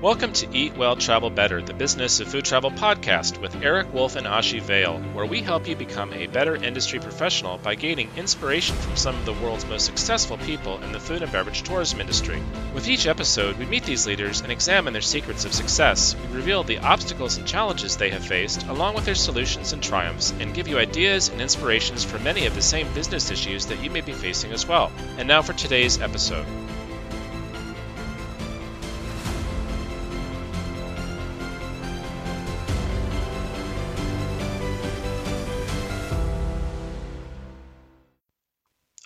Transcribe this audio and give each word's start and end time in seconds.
Welcome 0.00 0.32
to 0.34 0.56
Eat 0.56 0.76
Well, 0.76 0.94
Travel 0.94 1.28
Better, 1.28 1.60
the 1.60 1.74
Business 1.74 2.20
of 2.20 2.28
Food 2.28 2.44
Travel 2.44 2.70
podcast 2.70 3.40
with 3.40 3.64
Eric 3.64 3.92
Wolf 3.92 4.14
and 4.14 4.28
Aashi 4.28 4.62
Vel, 4.62 5.00
where 5.12 5.26
we 5.26 5.40
help 5.40 5.66
you 5.66 5.74
become 5.74 6.12
a 6.12 6.28
better 6.28 6.54
industry 6.54 7.00
professional 7.00 7.58
by 7.58 7.74
gaining 7.74 8.08
inspiration 8.16 8.76
from 8.76 8.94
some 8.94 9.16
of 9.16 9.24
the 9.24 9.32
world's 9.32 9.66
most 9.66 9.86
successful 9.86 10.38
people 10.38 10.80
in 10.84 10.92
the 10.92 11.00
food 11.00 11.22
and 11.22 11.32
beverage 11.32 11.64
tourism 11.64 12.00
industry. 12.00 12.40
With 12.74 12.88
each 12.88 13.08
episode, 13.08 13.58
we 13.58 13.66
meet 13.66 13.82
these 13.82 14.06
leaders 14.06 14.40
and 14.40 14.52
examine 14.52 14.92
their 14.92 15.02
secrets 15.02 15.44
of 15.44 15.52
success. 15.52 16.14
We 16.14 16.36
reveal 16.36 16.62
the 16.62 16.78
obstacles 16.78 17.36
and 17.36 17.44
challenges 17.44 17.96
they 17.96 18.10
have 18.10 18.24
faced, 18.24 18.68
along 18.68 18.94
with 18.94 19.04
their 19.04 19.16
solutions 19.16 19.72
and 19.72 19.82
triumphs, 19.82 20.32
and 20.38 20.54
give 20.54 20.68
you 20.68 20.78
ideas 20.78 21.28
and 21.28 21.40
inspirations 21.40 22.04
for 22.04 22.20
many 22.20 22.46
of 22.46 22.54
the 22.54 22.62
same 22.62 22.86
business 22.94 23.32
issues 23.32 23.66
that 23.66 23.82
you 23.82 23.90
may 23.90 24.02
be 24.02 24.12
facing 24.12 24.52
as 24.52 24.64
well. 24.64 24.92
And 25.16 25.26
now 25.26 25.42
for 25.42 25.54
today's 25.54 26.00
episode. 26.00 26.46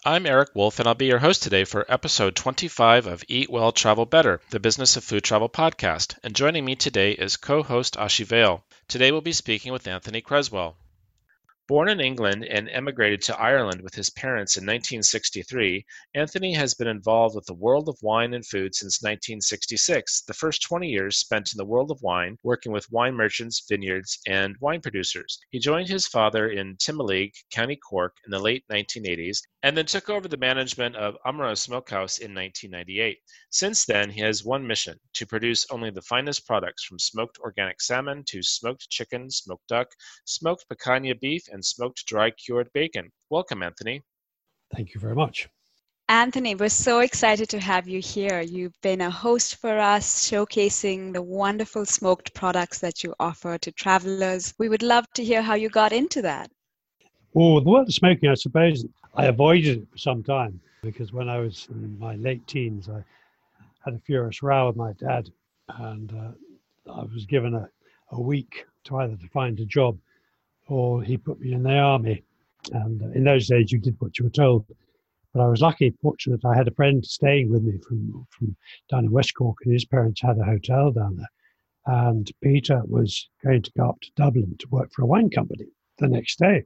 I'm 0.04 0.26
Eric 0.26 0.56
Wolf, 0.56 0.80
and 0.80 0.88
I'll 0.88 0.96
be 0.96 1.06
your 1.06 1.20
host 1.20 1.44
today 1.44 1.62
for 1.62 1.86
episode 1.88 2.34
25 2.34 3.06
of 3.06 3.22
Eat 3.28 3.48
Well, 3.48 3.70
Travel 3.70 4.04
Better, 4.04 4.40
the 4.50 4.58
Business 4.58 4.96
of 4.96 5.04
Food 5.04 5.22
Travel 5.22 5.48
podcast. 5.48 6.18
And 6.24 6.34
joining 6.34 6.64
me 6.64 6.74
today 6.74 7.12
is 7.12 7.36
co 7.36 7.62
host 7.62 7.94
Aashi 7.94 8.26
Vel. 8.26 8.64
Today 8.88 9.12
we'll 9.12 9.20
be 9.20 9.32
speaking 9.32 9.72
with 9.72 9.86
Anthony 9.86 10.20
Creswell. 10.20 10.74
Born 11.68 11.88
in 11.88 12.00
England 12.00 12.44
and 12.44 12.68
emigrated 12.68 13.22
to 13.22 13.38
Ireland 13.38 13.82
with 13.82 13.94
his 13.94 14.10
parents 14.10 14.56
in 14.56 14.64
1963, 14.64 15.86
Anthony 16.12 16.52
has 16.54 16.74
been 16.74 16.88
involved 16.88 17.36
with 17.36 17.46
the 17.46 17.54
world 17.54 17.88
of 17.88 17.96
wine 18.02 18.34
and 18.34 18.44
food 18.44 18.74
since 18.74 19.00
1966, 19.00 20.22
the 20.22 20.34
first 20.34 20.62
20 20.62 20.88
years 20.88 21.18
spent 21.18 21.52
in 21.52 21.58
the 21.58 21.64
world 21.64 21.92
of 21.92 22.02
wine, 22.02 22.36
working 22.42 22.72
with 22.72 22.90
wine 22.90 23.14
merchants, 23.14 23.64
vineyards, 23.70 24.18
and 24.26 24.56
wine 24.60 24.80
producers. 24.80 25.38
He 25.50 25.60
joined 25.60 25.88
his 25.88 26.08
father 26.08 26.50
in 26.50 26.76
Timoleague, 26.78 27.34
County 27.52 27.76
Cork, 27.76 28.16
in 28.24 28.32
the 28.32 28.40
late 28.40 28.64
1980s, 28.68 29.38
and 29.62 29.76
then 29.76 29.86
took 29.86 30.10
over 30.10 30.26
the 30.26 30.36
management 30.36 30.96
of 30.96 31.16
Ummera 31.24 31.56
Smokehouse 31.56 32.18
in 32.18 32.34
1998. 32.34 33.18
Since 33.50 33.84
then, 33.84 34.10
he 34.10 34.20
has 34.22 34.44
one 34.44 34.66
mission 34.66 34.98
to 35.14 35.26
produce 35.26 35.64
only 35.70 35.90
the 35.90 36.02
finest 36.02 36.44
products 36.44 36.82
from 36.82 36.98
smoked 36.98 37.38
organic 37.38 37.80
salmon 37.80 38.24
to 38.26 38.42
smoked 38.42 38.90
chicken, 38.90 39.30
smoked 39.30 39.68
duck, 39.68 39.88
smoked 40.24 40.66
picanha 40.68 41.18
beef, 41.20 41.44
and 41.52 41.64
smoked 41.64 42.04
dry 42.06 42.30
cured 42.30 42.68
bacon. 42.72 43.10
Welcome, 43.30 43.62
Anthony. 43.62 44.02
Thank 44.74 44.94
you 44.94 45.00
very 45.00 45.14
much. 45.14 45.48
Anthony, 46.08 46.54
we're 46.54 46.68
so 46.68 47.00
excited 47.00 47.48
to 47.50 47.60
have 47.60 47.88
you 47.88 48.00
here. 48.00 48.40
You've 48.40 48.78
been 48.82 49.00
a 49.00 49.10
host 49.10 49.56
for 49.56 49.78
us, 49.78 50.28
showcasing 50.28 51.12
the 51.12 51.22
wonderful 51.22 51.86
smoked 51.86 52.34
products 52.34 52.80
that 52.80 53.04
you 53.04 53.14
offer 53.20 53.56
to 53.58 53.72
travelers. 53.72 54.52
We 54.58 54.68
would 54.68 54.82
love 54.82 55.06
to 55.14 55.24
hear 55.24 55.40
how 55.42 55.54
you 55.54 55.68
got 55.68 55.92
into 55.92 56.20
that. 56.22 56.50
Well, 57.34 57.60
the 57.60 57.70
world 57.70 57.88
of 57.88 57.94
smoking, 57.94 58.28
I 58.28 58.34
suppose, 58.34 58.84
I 59.14 59.26
avoided 59.26 59.78
it 59.78 59.88
for 59.90 59.98
some 59.98 60.22
time 60.22 60.60
because 60.82 61.12
when 61.12 61.28
I 61.28 61.38
was 61.38 61.68
in 61.70 61.98
my 61.98 62.16
late 62.16 62.46
teens, 62.46 62.88
I 62.88 63.02
had 63.84 63.94
a 63.94 63.98
furious 64.00 64.42
row 64.42 64.66
with 64.66 64.76
my 64.76 64.92
dad, 64.94 65.30
and 65.68 66.12
uh, 66.12 66.92
I 66.92 67.04
was 67.04 67.24
given 67.26 67.54
a, 67.54 67.68
a 68.10 68.20
week 68.20 68.66
to 68.84 68.96
either 68.98 69.16
to 69.16 69.28
find 69.28 69.58
a 69.60 69.64
job 69.64 69.96
or 70.68 71.02
he 71.02 71.16
put 71.16 71.40
me 71.40 71.52
in 71.52 71.62
the 71.62 71.76
army. 71.76 72.22
And 72.72 73.02
uh, 73.02 73.08
in 73.08 73.24
those 73.24 73.48
days, 73.48 73.72
you 73.72 73.78
did 73.78 73.96
what 73.98 74.18
you 74.18 74.24
were 74.24 74.30
told. 74.30 74.66
But 75.34 75.42
I 75.42 75.48
was 75.48 75.62
lucky, 75.62 75.94
fortunate. 76.02 76.44
I 76.44 76.56
had 76.56 76.68
a 76.68 76.74
friend 76.74 77.04
staying 77.04 77.50
with 77.50 77.62
me 77.62 77.78
from 77.78 78.26
from 78.30 78.54
down 78.90 79.06
in 79.06 79.10
West 79.10 79.34
Cork, 79.34 79.58
and 79.64 79.72
his 79.72 79.84
parents 79.84 80.20
had 80.20 80.38
a 80.38 80.44
hotel 80.44 80.92
down 80.92 81.16
there. 81.16 81.30
And 81.86 82.30
Peter 82.42 82.82
was 82.84 83.28
going 83.42 83.62
to 83.62 83.72
go 83.76 83.88
up 83.88 84.00
to 84.02 84.10
Dublin 84.14 84.54
to 84.58 84.68
work 84.68 84.92
for 84.92 85.02
a 85.02 85.06
wine 85.06 85.30
company 85.30 85.66
the 85.98 86.08
next 86.08 86.38
day. 86.38 86.64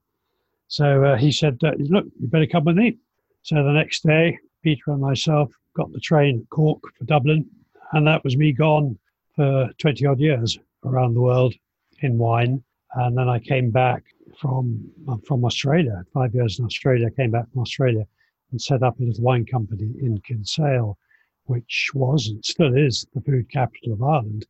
So 0.69 1.05
uh, 1.05 1.17
he 1.17 1.31
said, 1.31 1.59
uh, 1.63 1.73
"Look, 1.79 2.07
you 2.21 2.27
better 2.27 2.47
come 2.47 2.65
with 2.65 2.77
me." 2.77 2.99
So 3.43 3.57
the 3.57 3.73
next 3.73 4.03
day, 4.03 4.39
Peter 4.63 4.91
and 4.91 5.01
myself 5.01 5.53
got 5.75 5.93
the 5.93 6.01
train 6.01 6.41
at 6.41 6.51
Cork 6.51 6.83
for 6.99 7.05
Dublin, 7.05 7.49
and 7.93 8.07
that 8.07 8.25
was 8.25 8.37
me 8.37 8.53
gone 8.53 8.99
for 9.37 9.71
twenty 9.79 10.05
odd 10.07 10.19
years 10.19 10.59
around 10.85 11.15
the 11.15 11.21
world 11.21 11.55
in 12.01 12.19
wine 12.19 12.63
and 12.95 13.17
then 13.17 13.29
I 13.29 13.39
came 13.39 13.71
back 13.71 14.05
from 14.41 14.89
uh, 15.09 15.17
from 15.27 15.45
Australia. 15.45 16.05
Five 16.13 16.35
years 16.35 16.59
in 16.59 16.65
Australia, 16.65 17.11
came 17.11 17.31
back 17.31 17.51
from 17.53 17.63
Australia 17.63 18.05
and 18.51 18.61
set 18.61 18.83
up 18.83 18.99
a 18.99 19.03
little 19.03 19.25
wine 19.25 19.45
company 19.45 19.93
in 20.01 20.21
Kinsale, 20.27 20.97
which 21.45 21.91
was 21.95 22.29
and 22.29 22.45
still 22.45 22.77
is 22.77 23.07
the 23.15 23.21
food 23.21 23.51
capital 23.51 23.93
of 23.93 24.03
Ireland, 24.03 24.47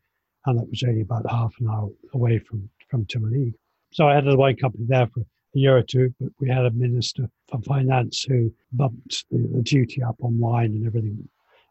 and 0.46 0.58
that 0.58 0.68
was 0.68 0.82
only 0.86 1.00
about 1.00 1.30
half 1.30 1.54
an 1.60 1.68
hour 1.68 1.90
away 2.14 2.38
from 2.38 2.68
from 2.88 3.04
Timoleague. 3.06 3.54
So 3.92 4.08
I 4.08 4.14
had 4.14 4.28
a 4.28 4.36
wine 4.36 4.56
company 4.56 4.84
there 4.86 5.06
for 5.06 5.20
a 5.20 5.58
year 5.58 5.76
or 5.76 5.82
two, 5.82 6.14
but 6.20 6.28
we 6.40 6.48
had 6.48 6.66
a 6.66 6.70
minister 6.70 7.28
for 7.48 7.60
finance 7.62 8.24
who 8.24 8.52
bumped 8.72 9.24
the, 9.30 9.38
the 9.54 9.62
duty 9.62 10.02
up 10.02 10.16
on 10.22 10.38
wine 10.38 10.72
and 10.72 10.86
everything, 10.86 11.28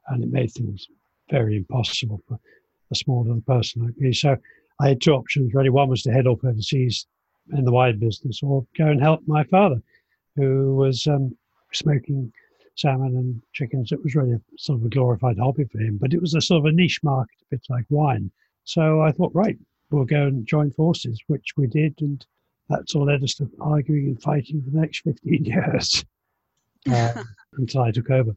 and 0.07 0.23
it 0.23 0.31
made 0.31 0.51
things 0.51 0.87
very 1.29 1.57
impossible 1.57 2.21
for 2.27 2.39
a 2.91 2.95
small 2.95 3.23
little 3.23 3.41
person 3.41 3.83
like 3.83 3.97
me. 3.97 4.13
So 4.13 4.37
I 4.79 4.89
had 4.89 5.01
two 5.01 5.13
options 5.13 5.53
really. 5.53 5.69
One 5.69 5.89
was 5.89 6.03
to 6.03 6.11
head 6.11 6.27
off 6.27 6.43
overseas 6.43 7.07
in 7.53 7.65
the 7.65 7.71
wine 7.71 7.99
business 7.99 8.41
or 8.43 8.65
go 8.77 8.87
and 8.87 9.01
help 9.01 9.21
my 9.27 9.43
father, 9.45 9.81
who 10.35 10.75
was 10.75 11.05
um, 11.07 11.35
smoking 11.73 12.31
salmon 12.75 13.15
and 13.15 13.41
chickens. 13.53 13.91
It 13.91 14.03
was 14.03 14.15
really 14.15 14.33
a, 14.33 14.41
sort 14.57 14.79
of 14.79 14.85
a 14.85 14.89
glorified 14.89 15.37
hobby 15.37 15.65
for 15.65 15.79
him, 15.79 15.97
but 15.97 16.13
it 16.13 16.21
was 16.21 16.33
a 16.33 16.41
sort 16.41 16.59
of 16.59 16.65
a 16.65 16.71
niche 16.71 17.01
market, 17.03 17.37
a 17.41 17.55
bit 17.55 17.65
like 17.69 17.85
wine. 17.89 18.31
So 18.63 19.01
I 19.01 19.11
thought, 19.11 19.31
right, 19.33 19.57
we'll 19.91 20.05
go 20.05 20.27
and 20.27 20.45
join 20.45 20.71
forces, 20.71 21.21
which 21.27 21.53
we 21.55 21.67
did. 21.67 21.95
And 22.01 22.25
that 22.69 22.89
sort 22.89 23.03
of 23.03 23.13
led 23.13 23.23
us 23.23 23.35
to 23.35 23.49
arguing 23.61 24.07
and 24.07 24.21
fighting 24.21 24.61
for 24.61 24.71
the 24.71 24.79
next 24.79 25.01
15 25.01 25.45
years 25.45 26.03
uh, 26.89 27.23
until 27.53 27.81
I 27.81 27.91
took 27.91 28.09
over. 28.09 28.35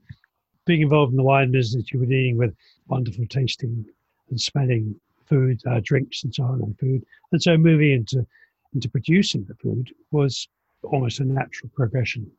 Being 0.66 0.82
involved 0.82 1.12
in 1.12 1.16
the 1.16 1.22
wine 1.22 1.50
business, 1.50 1.90
you 1.92 1.98
were 1.98 2.06
dealing 2.06 2.36
with 2.36 2.54
wonderful 2.88 3.26
tasting 3.26 3.86
and 4.28 4.40
smelling 4.40 5.00
food, 5.28 5.60
uh, 5.66 5.80
drinks, 5.82 6.24
and 6.24 6.34
so 6.34 6.44
on, 6.44 6.62
and 6.62 6.78
food. 6.78 7.04
And 7.32 7.42
so 7.42 7.56
moving 7.56 7.92
into 7.92 8.26
into 8.74 8.88
producing 8.88 9.44
the 9.44 9.54
food 9.54 9.92
was 10.10 10.48
almost 10.82 11.20
a 11.20 11.24
natural 11.24 11.70
progression. 11.74 12.30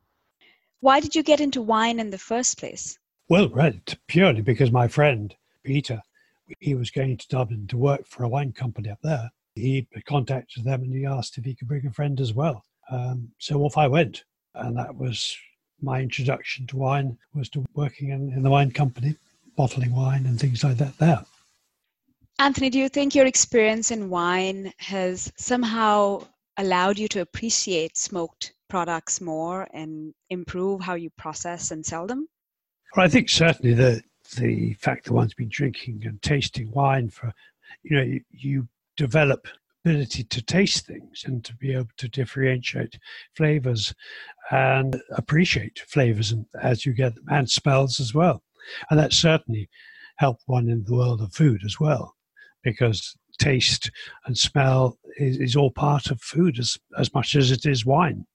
Why 0.80 1.00
did 1.00 1.14
you 1.14 1.22
get 1.22 1.40
into 1.40 1.60
wine 1.60 1.98
in 1.98 2.10
the 2.10 2.18
first 2.18 2.58
place? 2.58 2.98
Well, 3.28 3.48
right, 3.50 3.96
purely 4.06 4.40
because 4.40 4.72
my 4.72 4.88
friend 4.88 5.34
Peter, 5.64 6.00
he 6.58 6.74
was 6.74 6.90
going 6.90 7.16
to 7.16 7.28
Dublin 7.28 7.66
to 7.68 7.76
work 7.76 8.06
for 8.06 8.24
a 8.24 8.28
wine 8.28 8.52
company 8.52 8.90
up 8.90 8.98
there. 9.02 9.30
He 9.54 9.86
contacted 10.06 10.64
them 10.64 10.82
and 10.82 10.94
he 10.94 11.04
asked 11.04 11.36
if 11.36 11.44
he 11.44 11.54
could 11.54 11.68
bring 11.68 11.86
a 11.86 11.92
friend 11.92 12.20
as 12.20 12.32
well. 12.32 12.64
Um, 12.90 13.28
so 13.38 13.62
off 13.62 13.76
I 13.76 13.86
went, 13.86 14.24
and 14.54 14.76
that 14.76 14.96
was 14.96 15.36
my 15.82 16.00
introduction 16.00 16.66
to 16.68 16.76
wine 16.76 17.16
was 17.34 17.48
to 17.50 17.64
working 17.74 18.10
in, 18.10 18.32
in 18.32 18.42
the 18.42 18.50
wine 18.50 18.70
company, 18.70 19.16
bottling 19.56 19.94
wine 19.94 20.26
and 20.26 20.38
things 20.38 20.64
like 20.64 20.78
that 20.78 20.98
there. 20.98 21.24
Anthony, 22.40 22.70
do 22.70 22.78
you 22.78 22.88
think 22.88 23.14
your 23.14 23.26
experience 23.26 23.90
in 23.90 24.08
wine 24.08 24.72
has 24.78 25.30
somehow 25.36 26.26
allowed 26.56 26.98
you 26.98 27.06
to 27.08 27.20
appreciate 27.20 27.98
smoked 27.98 28.54
products 28.66 29.20
more 29.20 29.68
and 29.74 30.14
improve 30.30 30.80
how 30.80 30.94
you 30.94 31.10
process 31.18 31.70
and 31.70 31.84
sell 31.84 32.06
them? 32.06 32.26
Well, 32.96 33.04
I 33.04 33.10
think 33.10 33.28
certainly 33.28 33.74
the 33.74 34.02
the 34.38 34.72
fact 34.72 35.04
that 35.04 35.12
one's 35.12 35.34
been 35.34 35.50
drinking 35.50 36.04
and 36.06 36.22
tasting 36.22 36.70
wine 36.70 37.10
for, 37.10 37.30
you 37.82 37.94
know, 37.94 38.02
you, 38.02 38.20
you 38.30 38.68
develop 38.96 39.46
ability 39.84 40.24
to 40.24 40.40
taste 40.40 40.86
things 40.86 41.24
and 41.26 41.44
to 41.44 41.54
be 41.56 41.74
able 41.74 41.90
to 41.98 42.08
differentiate 42.08 42.98
flavors 43.34 43.94
and 44.50 45.02
appreciate 45.10 45.80
flavors 45.80 46.32
and, 46.32 46.46
as 46.62 46.86
you 46.86 46.94
get 46.94 47.14
them 47.16 47.24
and 47.28 47.50
smells 47.50 48.00
as 48.00 48.14
well. 48.14 48.42
And 48.88 48.98
that 48.98 49.12
certainly 49.12 49.68
helped 50.16 50.44
one 50.46 50.70
in 50.70 50.84
the 50.84 50.94
world 50.94 51.20
of 51.20 51.34
food 51.34 51.60
as 51.66 51.78
well 51.78 52.14
because 52.62 53.16
taste 53.38 53.90
and 54.26 54.36
smell 54.36 54.98
is, 55.16 55.38
is 55.38 55.56
all 55.56 55.70
part 55.70 56.10
of 56.10 56.20
food 56.20 56.58
as, 56.58 56.76
as 56.98 57.12
much 57.14 57.34
as 57.34 57.50
it 57.50 57.66
is 57.66 57.86
wine. 57.86 58.26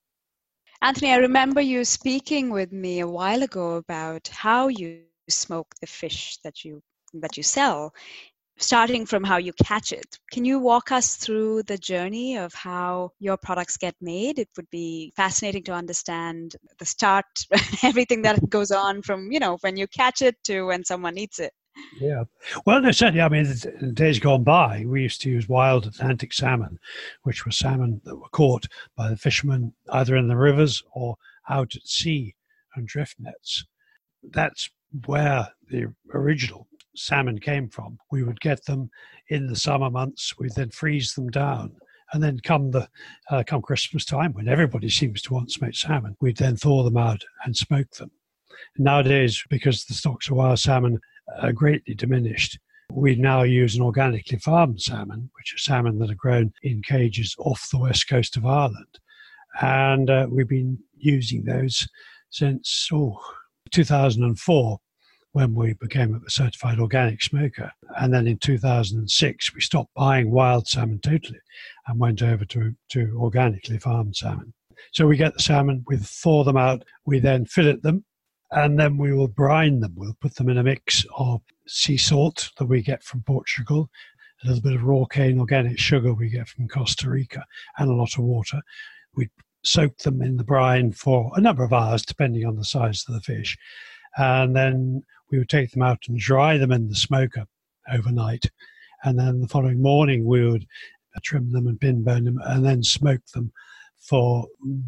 Anthony, 0.82 1.12
I 1.12 1.16
remember 1.16 1.60
you 1.60 1.84
speaking 1.84 2.50
with 2.50 2.72
me 2.72 3.00
a 3.00 3.08
while 3.08 3.42
ago 3.42 3.76
about 3.76 4.28
how 4.28 4.68
you 4.68 5.04
smoke 5.28 5.74
the 5.80 5.86
fish 5.86 6.38
that 6.44 6.64
you 6.64 6.82
that 7.14 7.36
you 7.36 7.42
sell, 7.42 7.94
starting 8.58 9.06
from 9.06 9.24
how 9.24 9.38
you 9.38 9.52
catch 9.64 9.92
it. 9.92 10.18
Can 10.30 10.44
you 10.44 10.58
walk 10.58 10.92
us 10.92 11.16
through 11.16 11.62
the 11.62 11.78
journey 11.78 12.36
of 12.36 12.52
how 12.52 13.12
your 13.20 13.36
products 13.36 13.76
get 13.76 13.94
made? 14.00 14.38
It 14.38 14.48
would 14.56 14.68
be 14.70 15.12
fascinating 15.16 15.62
to 15.64 15.72
understand 15.72 16.56
the 16.78 16.84
start, 16.84 17.24
everything 17.82 18.22
that 18.22 18.50
goes 18.50 18.70
on 18.70 19.02
from, 19.02 19.32
you 19.32 19.40
know, 19.40 19.56
when 19.60 19.76
you 19.76 19.86
catch 19.88 20.20
it 20.20 20.36
to 20.44 20.64
when 20.64 20.84
someone 20.84 21.16
eats 21.16 21.38
it. 21.38 21.52
Yeah. 22.00 22.24
Well, 22.64 22.80
no, 22.80 22.90
certainly. 22.90 23.20
I 23.20 23.28
mean, 23.28 23.46
in 23.80 23.94
days 23.94 24.18
gone 24.18 24.44
by, 24.44 24.84
we 24.86 25.02
used 25.02 25.20
to 25.22 25.30
use 25.30 25.48
wild 25.48 25.86
Atlantic 25.86 26.32
salmon, 26.32 26.78
which 27.22 27.44
were 27.44 27.52
salmon 27.52 28.00
that 28.04 28.16
were 28.16 28.28
caught 28.30 28.66
by 28.96 29.08
the 29.08 29.16
fishermen 29.16 29.72
either 29.92 30.16
in 30.16 30.28
the 30.28 30.36
rivers 30.36 30.82
or 30.92 31.16
out 31.48 31.74
at 31.76 31.86
sea 31.86 32.34
on 32.76 32.84
drift 32.86 33.16
nets. 33.18 33.64
That's 34.22 34.70
where 35.06 35.48
the 35.70 35.92
original 36.12 36.66
salmon 36.94 37.38
came 37.38 37.68
from. 37.68 37.98
We 38.10 38.22
would 38.22 38.40
get 38.40 38.64
them 38.64 38.90
in 39.28 39.46
the 39.46 39.56
summer 39.56 39.90
months. 39.90 40.38
We'd 40.38 40.54
then 40.54 40.70
freeze 40.70 41.14
them 41.14 41.28
down. 41.28 41.76
And 42.12 42.22
then 42.22 42.38
come 42.40 42.70
the 42.70 42.88
uh, 43.30 43.42
come 43.44 43.62
Christmas 43.62 44.04
time, 44.04 44.32
when 44.32 44.48
everybody 44.48 44.88
seems 44.88 45.22
to 45.22 45.34
want 45.34 45.50
smoked 45.50 45.76
salmon, 45.76 46.16
we'd 46.20 46.36
then 46.36 46.56
thaw 46.56 46.84
them 46.84 46.96
out 46.96 47.24
and 47.44 47.56
smoke 47.56 47.90
them. 47.92 48.12
Nowadays, 48.78 49.42
because 49.50 49.84
the 49.84 49.94
stocks 49.94 50.30
of 50.30 50.36
wild 50.36 50.58
salmon 50.58 51.00
are 51.40 51.52
greatly 51.52 51.94
diminished, 51.94 52.58
we 52.92 53.16
now 53.16 53.42
use 53.42 53.74
an 53.74 53.82
organically 53.82 54.38
farmed 54.38 54.80
salmon, 54.80 55.30
which 55.36 55.54
are 55.54 55.58
salmon 55.58 55.98
that 55.98 56.10
are 56.10 56.14
grown 56.14 56.52
in 56.62 56.82
cages 56.82 57.34
off 57.38 57.68
the 57.70 57.78
west 57.78 58.08
coast 58.08 58.36
of 58.36 58.46
Ireland. 58.46 58.98
And 59.60 60.10
uh, 60.10 60.26
we've 60.30 60.48
been 60.48 60.78
using 60.96 61.44
those 61.44 61.86
since 62.30 62.88
oh, 62.92 63.18
2004 63.72 64.78
when 65.36 65.54
we 65.54 65.74
became 65.74 66.14
a 66.14 66.30
certified 66.30 66.80
organic 66.80 67.22
smoker. 67.22 67.70
And 67.98 68.14
then 68.14 68.26
in 68.26 68.38
2006, 68.38 69.54
we 69.54 69.60
stopped 69.60 69.92
buying 69.94 70.30
wild 70.30 70.66
salmon 70.66 70.98
totally 71.00 71.40
and 71.86 72.00
went 72.00 72.22
over 72.22 72.46
to, 72.46 72.74
to 72.92 73.18
organically 73.18 73.78
farmed 73.78 74.16
salmon. 74.16 74.54
So 74.94 75.06
we 75.06 75.18
get 75.18 75.34
the 75.34 75.42
salmon, 75.42 75.84
we 75.86 75.98
thaw 75.98 76.42
them 76.42 76.56
out, 76.56 76.84
we 77.04 77.18
then 77.18 77.44
fillet 77.44 77.80
them, 77.82 78.05
and 78.52 78.78
then 78.78 78.96
we 78.96 79.12
will 79.12 79.28
brine 79.28 79.80
them. 79.80 79.92
We'll 79.96 80.16
put 80.20 80.34
them 80.34 80.48
in 80.48 80.58
a 80.58 80.62
mix 80.62 81.04
of 81.16 81.42
sea 81.66 81.96
salt 81.96 82.50
that 82.58 82.66
we 82.66 82.82
get 82.82 83.02
from 83.02 83.22
Portugal, 83.22 83.90
a 84.44 84.48
little 84.48 84.62
bit 84.62 84.74
of 84.74 84.84
raw 84.84 85.04
cane 85.04 85.40
organic 85.40 85.78
sugar 85.78 86.14
we 86.14 86.30
get 86.30 86.48
from 86.48 86.68
Costa 86.68 87.10
Rica, 87.10 87.44
and 87.78 87.90
a 87.90 87.94
lot 87.94 88.16
of 88.16 88.24
water. 88.24 88.60
We 89.14 89.28
soak 89.64 89.98
them 89.98 90.22
in 90.22 90.36
the 90.36 90.44
brine 90.44 90.92
for 90.92 91.32
a 91.34 91.40
number 91.40 91.64
of 91.64 91.72
hours, 91.72 92.04
depending 92.04 92.46
on 92.46 92.56
the 92.56 92.64
size 92.64 93.04
of 93.08 93.14
the 93.14 93.20
fish. 93.20 93.56
And 94.16 94.54
then 94.54 95.02
we 95.30 95.38
would 95.38 95.48
take 95.48 95.72
them 95.72 95.82
out 95.82 96.04
and 96.08 96.18
dry 96.18 96.56
them 96.56 96.72
in 96.72 96.88
the 96.88 96.94
smoker 96.94 97.46
overnight. 97.92 98.46
And 99.04 99.18
then 99.18 99.40
the 99.40 99.48
following 99.48 99.82
morning, 99.82 100.24
we 100.24 100.48
would 100.48 100.66
trim 101.22 101.50
them 101.50 101.66
and 101.66 101.80
pin 101.80 102.04
bone 102.04 102.24
them 102.24 102.38
and 102.44 102.64
then 102.64 102.82
smoke 102.82 103.24
them 103.34 103.52
for 103.98 104.46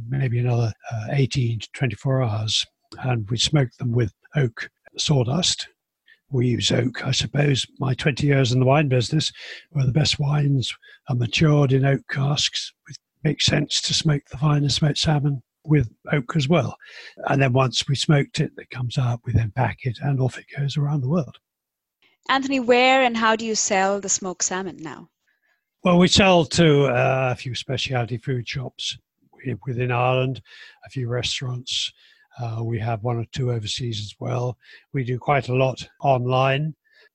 maybe 0.08 0.38
another 0.38 0.72
uh, 0.92 1.06
18 1.10 1.60
to 1.60 1.68
24 1.72 2.22
hours. 2.22 2.66
And 2.98 3.28
we 3.30 3.36
smoke 3.36 3.70
them 3.78 3.92
with 3.92 4.12
oak 4.36 4.70
sawdust. 4.96 5.68
We 6.30 6.48
use 6.48 6.70
oak, 6.70 7.06
I 7.06 7.12
suppose. 7.12 7.64
My 7.78 7.94
20 7.94 8.26
years 8.26 8.52
in 8.52 8.60
the 8.60 8.66
wine 8.66 8.88
business, 8.88 9.32
where 9.70 9.86
the 9.86 9.92
best 9.92 10.18
wines 10.18 10.74
are 11.08 11.16
matured 11.16 11.72
in 11.72 11.84
oak 11.84 12.02
casks, 12.10 12.72
it 12.88 12.98
makes 13.24 13.46
sense 13.46 13.80
to 13.82 13.94
smoke 13.94 14.22
the 14.30 14.38
finest 14.38 14.76
smoked 14.76 14.98
salmon 14.98 15.42
with 15.64 15.90
oak 16.12 16.36
as 16.36 16.48
well. 16.48 16.76
And 17.28 17.40
then 17.40 17.52
once 17.52 17.86
we 17.88 17.94
smoked 17.94 18.40
it, 18.40 18.52
it 18.56 18.70
comes 18.70 18.98
out, 18.98 19.20
we 19.24 19.32
then 19.32 19.52
pack 19.54 19.78
it, 19.82 19.98
and 20.02 20.20
off 20.20 20.38
it 20.38 20.46
goes 20.56 20.76
around 20.76 21.00
the 21.02 21.08
world. 21.08 21.36
Anthony, 22.28 22.60
where 22.60 23.02
and 23.02 23.16
how 23.16 23.36
do 23.36 23.46
you 23.46 23.54
sell 23.54 24.00
the 24.00 24.08
smoked 24.08 24.44
salmon 24.44 24.76
now? 24.80 25.08
Well, 25.84 25.98
we 25.98 26.08
sell 26.08 26.44
to 26.44 26.86
uh, 26.86 27.30
a 27.32 27.36
few 27.36 27.54
specialty 27.54 28.18
food 28.18 28.46
shops 28.46 28.98
within 29.66 29.92
Ireland, 29.92 30.42
a 30.84 30.90
few 30.90 31.08
restaurants. 31.08 31.92
Uh, 32.38 32.62
we 32.62 32.78
have 32.78 33.02
one 33.02 33.16
or 33.16 33.24
two 33.32 33.50
overseas 33.50 34.00
as 34.00 34.14
well. 34.20 34.56
We 34.92 35.04
do 35.04 35.18
quite 35.18 35.48
a 35.48 35.54
lot 35.54 35.86
online 36.00 36.74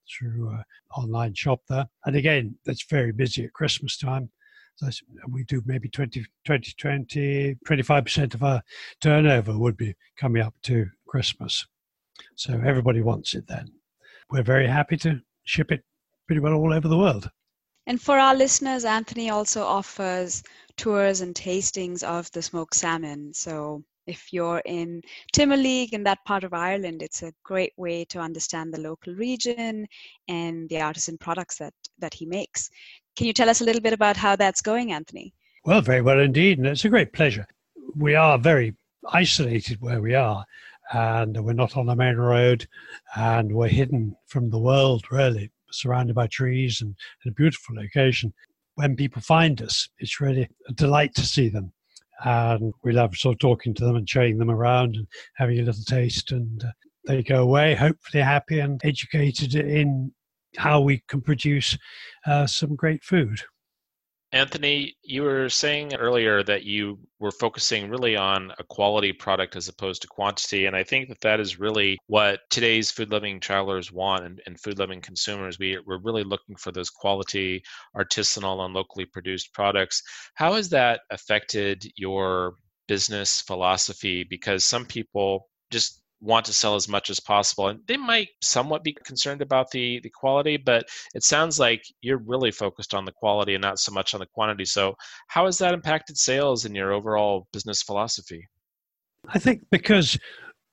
through 0.09 0.53
uh, 0.53 0.63
online 0.99 1.33
shop 1.33 1.61
there. 1.69 1.87
And 2.05 2.15
again, 2.15 2.55
that's 2.65 2.83
very 2.83 3.11
busy 3.11 3.45
at 3.45 3.53
Christmas 3.53 3.97
time. 3.97 4.29
So 4.75 4.89
we 5.29 5.43
do 5.43 5.61
maybe 5.65 5.87
20, 5.87 6.25
20, 6.45 6.73
20, 6.77 7.57
25% 7.65 8.33
of 8.33 8.43
our 8.43 8.61
turnover 9.01 9.57
would 9.57 9.77
be 9.77 9.95
coming 10.17 10.41
up 10.41 10.55
to 10.63 10.87
Christmas. 11.07 11.65
So 12.35 12.59
everybody 12.65 13.01
wants 13.01 13.35
it 13.35 13.47
then. 13.47 13.67
We're 14.29 14.43
very 14.43 14.67
happy 14.67 14.97
to 14.97 15.21
ship 15.43 15.71
it 15.71 15.83
pretty 16.27 16.41
well 16.41 16.53
all 16.53 16.73
over 16.73 16.87
the 16.87 16.97
world. 16.97 17.29
And 17.85 18.01
for 18.01 18.17
our 18.17 18.33
listeners, 18.33 18.85
Anthony 18.85 19.29
also 19.29 19.63
offers 19.63 20.41
tours 20.77 21.21
and 21.21 21.35
tastings 21.35 22.01
of 22.01 22.31
the 22.31 22.41
smoked 22.41 22.75
salmon. 22.75 23.33
So 23.33 23.83
if 24.07 24.31
you're 24.31 24.61
in 24.65 25.01
Timoleague 25.33 25.93
in 25.93 26.03
that 26.03 26.23
part 26.25 26.43
of 26.43 26.53
Ireland, 26.53 27.01
it's 27.01 27.23
a 27.23 27.33
great 27.43 27.73
way 27.77 28.05
to 28.05 28.19
understand 28.19 28.73
the 28.73 28.81
local 28.81 29.13
region 29.13 29.87
and 30.27 30.69
the 30.69 30.81
artisan 30.81 31.17
products 31.17 31.57
that, 31.57 31.73
that 31.99 32.13
he 32.13 32.25
makes. 32.25 32.69
Can 33.15 33.27
you 33.27 33.33
tell 33.33 33.49
us 33.49 33.61
a 33.61 33.63
little 33.63 33.81
bit 33.81 33.93
about 33.93 34.17
how 34.17 34.35
that's 34.35 34.61
going, 34.61 34.91
Anthony? 34.91 35.33
Well, 35.65 35.81
very 35.81 36.01
well 36.01 36.19
indeed, 36.19 36.57
and 36.57 36.67
it's 36.67 36.85
a 36.85 36.89
great 36.89 37.13
pleasure. 37.13 37.47
We 37.95 38.15
are 38.15 38.37
very 38.37 38.75
isolated 39.11 39.81
where 39.81 40.01
we 40.01 40.15
are, 40.15 40.45
and 40.93 41.41
we're 41.43 41.53
not 41.53 41.77
on 41.77 41.89
a 41.89 41.95
main 41.95 42.17
road, 42.17 42.67
and 43.15 43.53
we're 43.53 43.67
hidden 43.67 44.15
from 44.27 44.49
the 44.49 44.59
world, 44.59 45.05
really, 45.11 45.51
surrounded 45.71 46.15
by 46.15 46.27
trees 46.27 46.81
and, 46.81 46.95
and 47.23 47.31
a 47.31 47.35
beautiful 47.35 47.75
location. 47.75 48.33
When 48.75 48.95
people 48.95 49.21
find 49.21 49.61
us, 49.61 49.87
it's 49.99 50.19
really 50.19 50.49
a 50.67 50.73
delight 50.73 51.13
to 51.15 51.25
see 51.25 51.47
them 51.47 51.71
and 52.23 52.73
we 52.83 52.91
love 52.91 53.15
sort 53.15 53.35
of 53.35 53.39
talking 53.39 53.73
to 53.73 53.85
them 53.85 53.95
and 53.95 54.09
showing 54.09 54.37
them 54.37 54.49
around 54.49 54.95
and 54.95 55.07
having 55.35 55.59
a 55.59 55.63
little 55.63 55.83
taste 55.83 56.31
and 56.31 56.63
uh, 56.63 56.71
they 57.05 57.21
go 57.21 57.43
away 57.43 57.75
hopefully 57.75 58.23
happy 58.23 58.59
and 58.59 58.81
educated 58.83 59.55
in 59.55 60.11
how 60.55 60.79
we 60.79 61.03
can 61.07 61.21
produce 61.21 61.77
uh, 62.27 62.45
some 62.47 62.75
great 62.75 63.03
food 63.03 63.41
Anthony, 64.33 64.97
you 65.03 65.21
were 65.21 65.47
saying 65.47 65.93
earlier 65.93 66.41
that 66.41 66.63
you 66.63 66.97
were 67.19 67.31
focusing 67.31 67.87
really 67.87 68.15
on 68.17 68.51
a 68.57 68.63
quality 68.63 69.13
product 69.13 69.55
as 69.55 69.67
opposed 69.67 70.01
to 70.01 70.07
quantity. 70.07 70.65
And 70.65 70.75
I 70.75 70.83
think 70.83 71.07
that 71.09 71.21
that 71.21 71.39
is 71.39 71.59
really 71.59 71.99
what 72.07 72.39
today's 72.49 72.89
food 72.89 73.11
loving 73.11 73.39
travelers 73.39 73.91
want 73.91 74.25
and, 74.25 74.41
and 74.47 74.59
food 74.59 74.79
loving 74.79 75.01
consumers. 75.01 75.59
We, 75.59 75.77
we're 75.85 75.99
really 75.99 76.23
looking 76.23 76.55
for 76.55 76.71
those 76.71 76.89
quality, 76.89 77.61
artisanal, 77.95 78.65
and 78.65 78.73
locally 78.73 79.05
produced 79.05 79.53
products. 79.53 80.01
How 80.33 80.53
has 80.53 80.67
that 80.69 81.01
affected 81.11 81.85
your 81.95 82.55
business 82.87 83.39
philosophy? 83.41 84.25
Because 84.27 84.65
some 84.65 84.85
people 84.85 85.47
just 85.69 86.02
want 86.23 86.45
to 86.45 86.53
sell 86.53 86.75
as 86.75 86.87
much 86.87 87.09
as 87.09 87.19
possible 87.19 87.67
and 87.67 87.81
they 87.85 87.97
might 87.97 88.29
somewhat 88.41 88.83
be 88.83 88.95
concerned 89.03 89.41
about 89.41 89.69
the 89.71 89.99
the 90.03 90.09
quality 90.09 90.55
but 90.55 90.85
it 91.13 91.23
sounds 91.23 91.59
like 91.59 91.83
you're 92.01 92.17
really 92.25 92.51
focused 92.51 92.93
on 92.93 93.03
the 93.05 93.11
quality 93.11 93.55
and 93.55 93.61
not 93.61 93.79
so 93.79 93.91
much 93.91 94.13
on 94.13 94.19
the 94.19 94.25
quantity. 94.25 94.65
So 94.65 94.95
how 95.27 95.45
has 95.45 95.57
that 95.57 95.73
impacted 95.73 96.17
sales 96.17 96.65
and 96.65 96.75
your 96.75 96.93
overall 96.93 97.47
business 97.51 97.83
philosophy? 97.83 98.47
I 99.27 99.39
think 99.39 99.63
because 99.69 100.17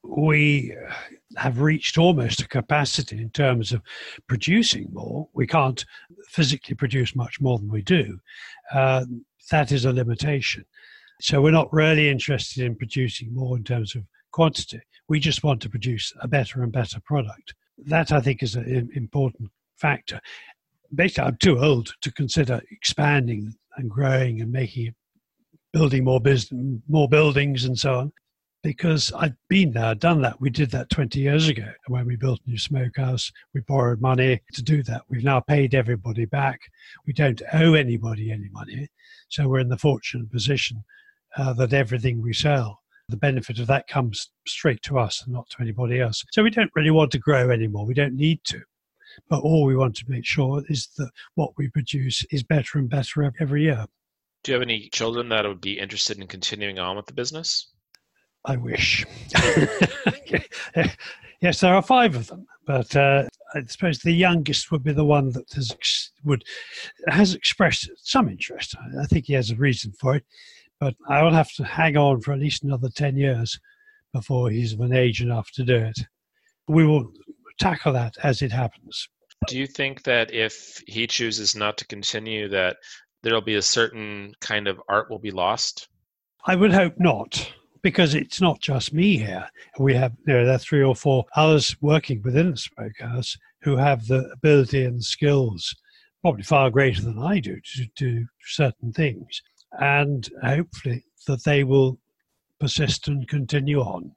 we 0.02 0.74
have 1.36 1.60
reached 1.60 1.98
almost 1.98 2.40
a 2.40 2.48
capacity 2.48 3.18
in 3.20 3.30
terms 3.30 3.72
of 3.72 3.82
producing 4.28 4.88
more 4.92 5.28
we 5.34 5.46
can't 5.46 5.84
physically 6.28 6.74
produce 6.74 7.14
much 7.14 7.40
more 7.40 7.58
than 7.58 7.68
we 7.68 7.82
do. 7.82 8.18
Uh, 8.72 9.04
that 9.50 9.72
is 9.72 9.84
a 9.84 9.92
limitation. 9.92 10.64
So 11.20 11.42
we're 11.42 11.50
not 11.50 11.72
really 11.72 12.08
interested 12.08 12.64
in 12.64 12.76
producing 12.76 13.34
more 13.34 13.56
in 13.56 13.64
terms 13.64 13.94
of 13.94 14.04
quantity. 14.30 14.80
We 15.08 15.20
just 15.20 15.42
want 15.42 15.60
to 15.62 15.70
produce 15.70 16.12
a 16.20 16.28
better 16.28 16.62
and 16.62 16.72
better 16.72 17.00
product. 17.00 17.54
That 17.78 18.12
I 18.12 18.20
think 18.20 18.42
is 18.42 18.54
an 18.56 18.90
important 18.94 19.50
factor. 19.76 20.20
Basically, 20.94 21.24
I'm 21.24 21.36
too 21.36 21.58
old 21.58 21.94
to 22.02 22.12
consider 22.12 22.60
expanding 22.70 23.54
and 23.76 23.90
growing 23.90 24.40
and 24.40 24.52
making 24.52 24.94
building 25.72 26.04
more 26.04 26.20
business, 26.20 26.80
more 26.88 27.08
buildings 27.08 27.64
and 27.64 27.78
so 27.78 27.94
on, 27.94 28.12
because 28.62 29.12
I've 29.12 29.36
been 29.48 29.72
there, 29.72 29.94
done 29.94 30.20
that. 30.22 30.40
We 30.40 30.50
did 30.50 30.70
that 30.72 30.90
20 30.90 31.18
years 31.20 31.48
ago 31.48 31.68
when 31.86 32.06
we 32.06 32.16
built 32.16 32.40
a 32.46 32.50
new 32.50 32.58
smokehouse. 32.58 33.32
We 33.54 33.60
borrowed 33.62 34.00
money 34.00 34.42
to 34.52 34.62
do 34.62 34.82
that. 34.84 35.02
We've 35.08 35.24
now 35.24 35.40
paid 35.40 35.74
everybody 35.74 36.24
back. 36.24 36.60
We 37.06 37.12
don't 37.12 37.40
owe 37.52 37.74
anybody 37.74 38.30
any 38.30 38.48
money, 38.50 38.88
so 39.28 39.48
we're 39.48 39.60
in 39.60 39.68
the 39.68 39.78
fortunate 39.78 40.30
position 40.30 40.84
uh, 41.36 41.52
that 41.54 41.72
everything 41.72 42.20
we 42.20 42.32
sell 42.32 42.79
the 43.10 43.16
benefit 43.16 43.58
of 43.58 43.66
that 43.66 43.88
comes 43.88 44.30
straight 44.46 44.82
to 44.82 44.98
us 44.98 45.22
and 45.22 45.32
not 45.32 45.48
to 45.50 45.56
anybody 45.60 46.00
else. 46.00 46.24
So 46.32 46.42
we 46.42 46.50
don't 46.50 46.70
really 46.74 46.90
want 46.90 47.10
to 47.12 47.18
grow 47.18 47.50
anymore. 47.50 47.86
We 47.86 47.94
don't 47.94 48.14
need 48.14 48.40
to. 48.44 48.60
But 49.28 49.42
all 49.42 49.64
we 49.64 49.76
want 49.76 49.96
to 49.96 50.04
make 50.08 50.24
sure 50.24 50.62
is 50.68 50.88
that 50.96 51.10
what 51.34 51.52
we 51.56 51.68
produce 51.68 52.24
is 52.30 52.42
better 52.42 52.78
and 52.78 52.88
better 52.88 53.30
every 53.40 53.64
year. 53.64 53.86
Do 54.42 54.52
you 54.52 54.54
have 54.54 54.62
any 54.62 54.88
children 54.88 55.28
that 55.30 55.46
would 55.46 55.60
be 55.60 55.78
interested 55.78 56.18
in 56.18 56.26
continuing 56.26 56.78
on 56.78 56.96
with 56.96 57.06
the 57.06 57.12
business? 57.12 57.68
I 58.44 58.56
wish. 58.56 59.04
yes, 61.42 61.60
there 61.60 61.74
are 61.74 61.82
five 61.82 62.14
of 62.14 62.28
them, 62.28 62.46
but 62.66 62.94
uh, 62.96 63.24
I 63.54 63.62
suppose 63.66 63.98
the 63.98 64.12
youngest 64.12 64.70
would 64.70 64.82
be 64.82 64.92
the 64.92 65.04
one 65.04 65.30
that 65.32 65.52
has 65.52 66.10
would 66.24 66.44
has 67.08 67.34
expressed 67.34 67.90
some 67.96 68.28
interest. 68.28 68.74
I 68.98 69.04
think 69.06 69.26
he 69.26 69.34
has 69.34 69.50
a 69.50 69.56
reason 69.56 69.92
for 69.92 70.16
it 70.16 70.24
but 70.80 70.94
I 71.08 71.22
will 71.22 71.32
have 71.32 71.52
to 71.52 71.64
hang 71.64 71.96
on 71.96 72.22
for 72.22 72.32
at 72.32 72.40
least 72.40 72.64
another 72.64 72.88
10 72.88 73.16
years 73.16 73.60
before 74.12 74.50
he's 74.50 74.72
of 74.72 74.80
an 74.80 74.94
age 74.94 75.22
enough 75.22 75.50
to 75.52 75.62
do 75.62 75.76
it. 75.76 76.00
We 76.66 76.86
will 76.86 77.12
tackle 77.60 77.92
that 77.92 78.16
as 78.22 78.42
it 78.42 78.50
happens. 78.50 79.08
Do 79.46 79.58
you 79.58 79.66
think 79.66 80.02
that 80.04 80.32
if 80.32 80.82
he 80.86 81.06
chooses 81.06 81.54
not 81.54 81.78
to 81.78 81.86
continue, 81.86 82.48
that 82.48 82.78
there'll 83.22 83.40
be 83.40 83.56
a 83.56 83.62
certain 83.62 84.34
kind 84.40 84.66
of 84.66 84.80
art 84.88 85.10
will 85.10 85.18
be 85.18 85.30
lost? 85.30 85.88
I 86.46 86.56
would 86.56 86.72
hope 86.72 86.94
not, 86.98 87.52
because 87.82 88.14
it's 88.14 88.40
not 88.40 88.60
just 88.60 88.92
me 88.92 89.18
here. 89.18 89.48
We 89.78 89.94
have 89.94 90.12
there 90.24 90.46
are 90.46 90.58
three 90.58 90.82
or 90.82 90.94
four 90.94 91.26
others 91.36 91.76
working 91.80 92.22
within 92.22 92.52
the 92.52 92.56
smokehouse 92.56 93.36
who 93.62 93.76
have 93.76 94.06
the 94.06 94.30
ability 94.32 94.84
and 94.84 95.02
skills, 95.02 95.74
probably 96.22 96.42
far 96.42 96.70
greater 96.70 97.02
than 97.02 97.18
I 97.18 97.40
do, 97.40 97.58
to 97.76 97.86
do 97.96 98.26
certain 98.44 98.92
things. 98.92 99.42
And 99.78 100.28
hopefully 100.42 101.04
that 101.26 101.44
they 101.44 101.64
will 101.64 101.98
persist 102.58 103.08
and 103.08 103.26
continue 103.28 103.80
on. 103.80 104.12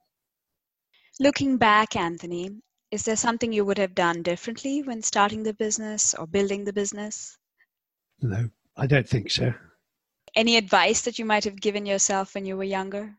Looking 1.20 1.56
back, 1.56 1.96
Anthony, 1.96 2.50
is 2.90 3.04
there 3.04 3.16
something 3.16 3.52
you 3.52 3.64
would 3.64 3.78
have 3.78 3.94
done 3.94 4.22
differently 4.22 4.82
when 4.82 5.02
starting 5.02 5.42
the 5.42 5.54
business 5.54 6.14
or 6.14 6.26
building 6.26 6.64
the 6.64 6.72
business? 6.72 7.38
No, 8.20 8.48
I 8.76 8.86
don't 8.86 9.08
think 9.08 9.30
so. 9.30 9.52
Any 10.36 10.56
advice 10.56 11.02
that 11.02 11.18
you 11.18 11.24
might 11.24 11.44
have 11.44 11.60
given 11.60 11.86
yourself 11.86 12.34
when 12.34 12.44
you 12.44 12.56
were 12.56 12.64
younger? 12.64 13.14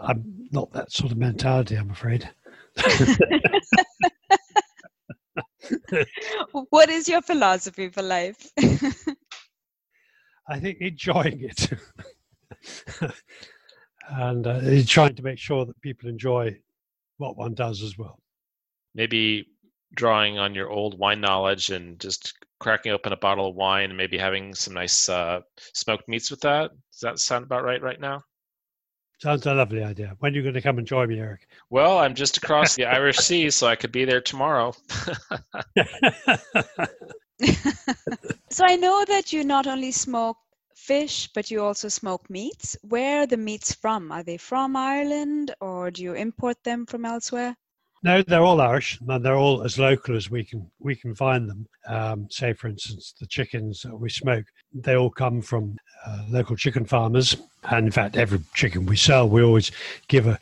I'm 0.00 0.48
not 0.52 0.72
that 0.72 0.92
sort 0.92 1.12
of 1.12 1.18
mentality, 1.18 1.76
I'm 1.76 1.90
afraid. 1.90 2.28
what 6.70 6.88
is 6.88 7.08
your 7.08 7.22
philosophy 7.22 7.88
for 7.88 8.02
life? 8.02 8.52
I 10.48 10.58
think 10.58 10.78
enjoying 10.80 11.40
it 11.42 11.70
and 14.10 14.46
uh, 14.46 14.60
trying 14.86 15.14
to 15.14 15.22
make 15.22 15.38
sure 15.38 15.64
that 15.66 15.80
people 15.80 16.08
enjoy 16.08 16.58
what 17.18 17.36
one 17.36 17.54
does 17.54 17.82
as 17.82 17.98
well. 17.98 18.18
Maybe 18.94 19.46
drawing 19.94 20.38
on 20.38 20.54
your 20.54 20.70
old 20.70 20.98
wine 20.98 21.20
knowledge 21.20 21.70
and 21.70 21.98
just 22.00 22.34
cracking 22.60 22.92
open 22.92 23.12
a 23.12 23.16
bottle 23.16 23.48
of 23.48 23.54
wine 23.54 23.90
and 23.90 23.96
maybe 23.96 24.18
having 24.18 24.54
some 24.54 24.74
nice 24.74 25.08
uh, 25.08 25.40
smoked 25.74 26.08
meats 26.08 26.30
with 26.30 26.40
that. 26.40 26.70
Does 26.92 27.00
that 27.00 27.18
sound 27.18 27.44
about 27.44 27.64
right 27.64 27.82
right 27.82 28.00
now? 28.00 28.22
Sounds 29.20 29.46
a 29.46 29.54
lovely 29.54 29.82
idea. 29.82 30.14
When 30.20 30.32
are 30.32 30.36
you 30.36 30.42
going 30.42 30.54
to 30.54 30.60
come 30.60 30.78
and 30.78 30.86
join 30.86 31.08
me, 31.08 31.18
Eric? 31.18 31.48
Well, 31.70 31.98
I'm 31.98 32.14
just 32.14 32.36
across 32.36 32.74
the 32.76 32.84
Irish 32.84 33.16
Sea, 33.16 33.50
so 33.50 33.66
I 33.66 33.74
could 33.74 33.90
be 33.90 34.04
there 34.04 34.20
tomorrow. 34.20 34.74
so 38.50 38.64
I 38.64 38.76
know 38.76 39.04
that 39.06 39.32
you 39.32 39.44
not 39.44 39.66
only 39.66 39.92
smoke 39.92 40.36
fish, 40.74 41.28
but 41.34 41.50
you 41.50 41.62
also 41.62 41.88
smoke 41.88 42.28
meats. 42.30 42.76
Where 42.82 43.22
are 43.22 43.26
the 43.26 43.36
meats 43.36 43.74
from? 43.74 44.10
Are 44.10 44.22
they 44.22 44.36
from 44.36 44.76
Ireland 44.76 45.54
or 45.60 45.90
do 45.90 46.02
you 46.02 46.14
import 46.14 46.62
them 46.64 46.86
from 46.86 47.04
elsewhere? 47.04 47.56
No, 48.02 48.22
they're 48.22 48.44
all 48.44 48.60
Irish, 48.60 49.00
and 49.00 49.24
they're 49.24 49.36
all 49.36 49.64
as 49.64 49.76
local 49.76 50.16
as 50.16 50.30
we 50.30 50.44
can 50.44 50.70
we 50.78 50.94
can 50.94 51.16
find 51.16 51.50
them. 51.50 51.66
Um, 51.88 52.28
say, 52.30 52.52
for 52.52 52.68
instance, 52.68 53.12
the 53.18 53.26
chickens 53.26 53.82
that 53.82 53.96
we 53.96 54.08
smoke, 54.08 54.44
they 54.72 54.96
all 54.96 55.10
come 55.10 55.42
from 55.42 55.76
uh, 56.06 56.24
local 56.28 56.54
chicken 56.54 56.84
farmers, 56.84 57.36
and 57.64 57.86
in 57.86 57.90
fact, 57.90 58.16
every 58.16 58.40
chicken 58.54 58.86
we 58.86 58.94
sell, 58.96 59.28
we 59.28 59.42
always 59.42 59.72
give 60.06 60.28
a, 60.28 60.38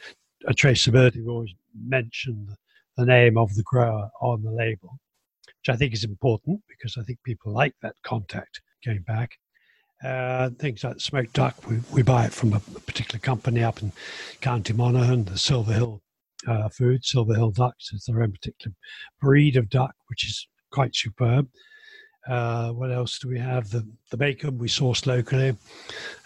a 0.46 0.52
traceability. 0.52 1.24
We 1.24 1.32
always 1.32 1.54
mention 1.74 2.46
the, 2.46 2.56
the 2.98 3.06
name 3.06 3.38
of 3.38 3.54
the 3.54 3.62
grower 3.62 4.10
on 4.20 4.42
the 4.42 4.50
label, 4.50 4.98
which 5.66 5.74
I 5.74 5.78
think 5.78 5.94
is 5.94 6.04
important 6.04 6.60
because 6.68 6.96
I 6.96 7.02
think 7.02 7.18
people 7.24 7.52
like 7.52 7.74
that 7.82 7.94
contact 8.04 8.60
going 8.84 9.02
back. 9.02 9.32
Uh, 10.04 10.50
things 10.58 10.84
like 10.84 11.00
smoked 11.00 11.32
duck, 11.32 11.66
we, 11.68 11.78
we 11.92 12.02
buy 12.02 12.26
it 12.26 12.32
from 12.32 12.52
a, 12.52 12.60
particular 12.60 13.18
company 13.18 13.62
up 13.62 13.82
in 13.82 13.92
County 14.40 14.74
Monaghan, 14.74 15.24
the 15.24 15.38
Silver 15.38 15.72
Hill 15.72 16.02
uh, 16.46 16.68
food. 16.68 17.04
Silver 17.04 17.34
Hill 17.34 17.50
ducks 17.50 17.92
is 17.92 18.04
their 18.04 18.22
own 18.22 18.32
particular 18.32 18.74
breed 19.20 19.56
of 19.56 19.70
duck, 19.70 19.94
which 20.08 20.24
is 20.26 20.46
quite 20.70 20.94
superb. 20.94 21.48
Uh, 22.28 22.72
what 22.72 22.92
else 22.92 23.18
do 23.18 23.28
we 23.28 23.38
have? 23.38 23.70
The 23.70 23.88
the 24.10 24.16
bacon 24.16 24.58
we 24.58 24.68
source 24.68 25.06
locally, 25.06 25.56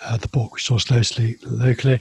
uh, 0.02 0.16
the 0.16 0.28
pork 0.28 0.54
we 0.54 0.60
source 0.60 0.90
locally, 0.90 1.36
locally, 1.44 2.00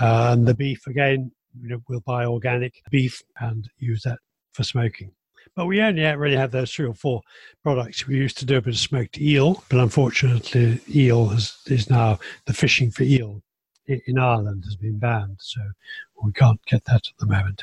uh, 0.00 0.30
and 0.32 0.46
the 0.46 0.54
beef 0.54 0.86
again. 0.86 1.32
You 1.60 1.68
know, 1.68 1.82
we'll 1.88 2.00
buy 2.00 2.26
organic 2.26 2.74
beef 2.90 3.22
and 3.40 3.68
use 3.78 4.02
that 4.02 4.18
for 4.52 4.64
smoking. 4.64 5.12
But 5.56 5.66
we 5.66 5.80
only 5.80 6.04
really 6.04 6.36
have 6.36 6.50
those 6.50 6.70
three 6.70 6.86
or 6.86 6.94
four 6.94 7.22
products. 7.62 8.06
We 8.06 8.16
used 8.16 8.36
to 8.38 8.44
do 8.44 8.58
a 8.58 8.60
bit 8.60 8.74
of 8.74 8.78
smoked 8.78 9.18
eel, 9.18 9.64
but 9.70 9.80
unfortunately, 9.80 10.80
eel 10.94 11.28
has, 11.28 11.56
is 11.66 11.88
now 11.88 12.18
the 12.44 12.52
fishing 12.52 12.90
for 12.90 13.04
eel 13.04 13.42
in 13.86 14.18
Ireland 14.18 14.64
has 14.64 14.76
been 14.76 14.98
banned, 14.98 15.38
so 15.40 15.60
we 16.22 16.32
can't 16.32 16.60
get 16.66 16.84
that 16.84 17.02
at 17.08 17.16
the 17.18 17.26
moment. 17.26 17.62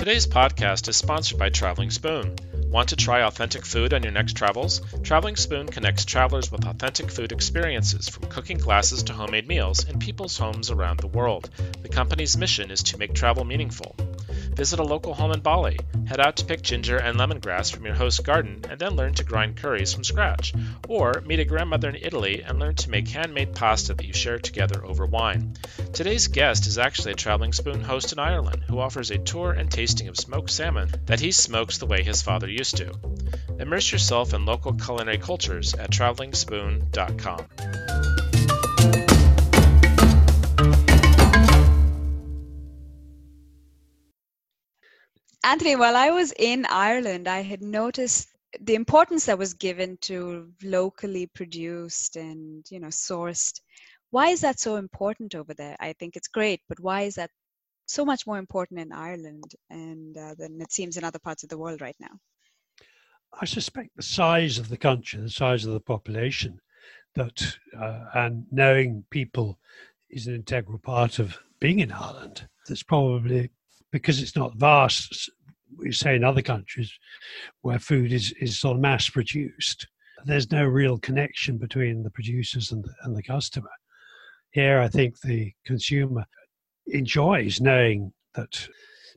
Today's 0.00 0.26
podcast 0.26 0.88
is 0.88 0.96
sponsored 0.96 1.38
by 1.38 1.50
Traveling 1.50 1.90
Spoon. 1.90 2.34
Want 2.70 2.88
to 2.88 2.96
try 2.96 3.20
authentic 3.20 3.66
food 3.66 3.92
on 3.92 4.02
your 4.02 4.12
next 4.12 4.32
travels? 4.32 4.80
Traveling 5.02 5.36
Spoon 5.36 5.66
connects 5.66 6.06
travelers 6.06 6.50
with 6.50 6.66
authentic 6.66 7.10
food 7.10 7.32
experiences 7.32 8.08
from 8.08 8.30
cooking 8.30 8.58
classes 8.58 9.02
to 9.02 9.12
homemade 9.12 9.46
meals 9.46 9.84
in 9.84 9.98
people's 9.98 10.38
homes 10.38 10.70
around 10.70 11.00
the 11.00 11.06
world. 11.06 11.50
The 11.82 11.90
company's 11.90 12.38
mission 12.38 12.70
is 12.70 12.82
to 12.84 12.96
make 12.96 13.12
travel 13.12 13.44
meaningful. 13.44 13.94
Visit 14.54 14.80
a 14.80 14.84
local 14.84 15.14
home 15.14 15.32
in 15.32 15.40
Bali. 15.40 15.78
Head 16.06 16.20
out 16.20 16.36
to 16.36 16.44
pick 16.44 16.62
ginger 16.62 16.96
and 16.96 17.18
lemongrass 17.18 17.72
from 17.72 17.84
your 17.84 17.94
host's 17.94 18.20
garden 18.20 18.64
and 18.68 18.78
then 18.78 18.96
learn 18.96 19.14
to 19.14 19.24
grind 19.24 19.56
curries 19.56 19.94
from 19.94 20.04
scratch. 20.04 20.52
Or 20.88 21.22
meet 21.24 21.40
a 21.40 21.44
grandmother 21.44 21.88
in 21.88 21.96
Italy 21.96 22.42
and 22.42 22.58
learn 22.58 22.74
to 22.76 22.90
make 22.90 23.08
handmade 23.08 23.54
pasta 23.54 23.94
that 23.94 24.04
you 24.06 24.12
share 24.12 24.38
together 24.38 24.84
over 24.84 25.06
wine. 25.06 25.54
Today's 25.92 26.28
guest 26.28 26.66
is 26.66 26.78
actually 26.78 27.12
a 27.12 27.16
Traveling 27.16 27.52
Spoon 27.52 27.80
host 27.80 28.12
in 28.12 28.18
Ireland 28.18 28.64
who 28.68 28.80
offers 28.80 29.10
a 29.10 29.18
tour 29.18 29.52
and 29.52 29.70
tasting 30.00 30.08
of 30.08 30.16
smoked 30.16 30.50
salmon 30.50 30.88
that 31.04 31.20
he 31.20 31.30
smokes 31.30 31.76
the 31.76 31.86
way 31.86 32.02
his 32.02 32.22
father 32.22 32.48
used 32.48 32.78
to. 32.78 32.90
Immerse 33.58 33.92
yourself 33.92 34.32
in 34.32 34.46
local 34.46 34.72
culinary 34.72 35.18
cultures 35.18 35.74
at 35.74 35.90
travelingspoon.com. 35.90 37.46
Anthony, 45.42 45.76
while 45.76 45.96
I 45.96 46.10
was 46.10 46.32
in 46.38 46.64
Ireland, 46.66 47.28
I 47.28 47.42
had 47.42 47.62
noticed 47.62 48.28
the 48.58 48.76
importance 48.76 49.26
that 49.26 49.38
was 49.38 49.54
given 49.54 49.98
to 50.02 50.50
locally 50.62 51.26
produced 51.26 52.16
and 52.16 52.64
you 52.70 52.80
know 52.80 52.88
sourced. 52.88 53.60
Why 54.10 54.28
is 54.28 54.40
that 54.40 54.58
so 54.58 54.76
important 54.76 55.34
over 55.34 55.54
there? 55.54 55.76
I 55.78 55.92
think 55.92 56.16
it's 56.16 56.28
great, 56.28 56.60
but 56.68 56.80
why 56.80 57.02
is 57.02 57.14
that 57.16 57.30
so 57.90 58.04
much 58.04 58.26
more 58.26 58.38
important 58.38 58.80
in 58.80 58.92
Ireland 58.92 59.54
and 59.68 60.16
uh, 60.16 60.34
than 60.38 60.60
it 60.60 60.72
seems 60.72 60.96
in 60.96 61.04
other 61.04 61.18
parts 61.18 61.42
of 61.42 61.48
the 61.48 61.58
world 61.58 61.80
right 61.80 61.96
now? 61.98 62.18
I 63.40 63.44
suspect 63.44 63.96
the 63.96 64.02
size 64.02 64.58
of 64.58 64.68
the 64.68 64.76
country, 64.76 65.20
the 65.20 65.30
size 65.30 65.64
of 65.64 65.72
the 65.72 65.80
population, 65.80 66.60
that 67.14 67.56
uh, 67.78 68.04
and 68.14 68.46
knowing 68.50 69.04
people 69.10 69.58
is 70.08 70.26
an 70.26 70.34
integral 70.34 70.78
part 70.78 71.18
of 71.18 71.38
being 71.60 71.80
in 71.80 71.92
Ireland. 71.92 72.48
That's 72.68 72.82
probably 72.82 73.50
because 73.92 74.20
it's 74.20 74.36
not 74.36 74.56
vast, 74.56 75.30
we 75.76 75.92
say 75.92 76.16
in 76.16 76.24
other 76.24 76.42
countries 76.42 76.92
where 77.62 77.78
food 77.78 78.12
is, 78.12 78.32
is 78.40 78.58
sort 78.58 78.76
of 78.76 78.82
mass 78.82 79.08
produced, 79.08 79.86
there's 80.24 80.50
no 80.50 80.64
real 80.64 80.98
connection 80.98 81.58
between 81.58 82.02
the 82.02 82.10
producers 82.10 82.72
and 82.72 82.84
the, 82.84 82.92
and 83.04 83.16
the 83.16 83.22
customer. 83.22 83.70
Here, 84.52 84.80
I 84.80 84.88
think 84.88 85.20
the 85.20 85.52
consumer 85.64 86.24
enjoys 86.92 87.60
knowing 87.60 88.12
that 88.34 88.68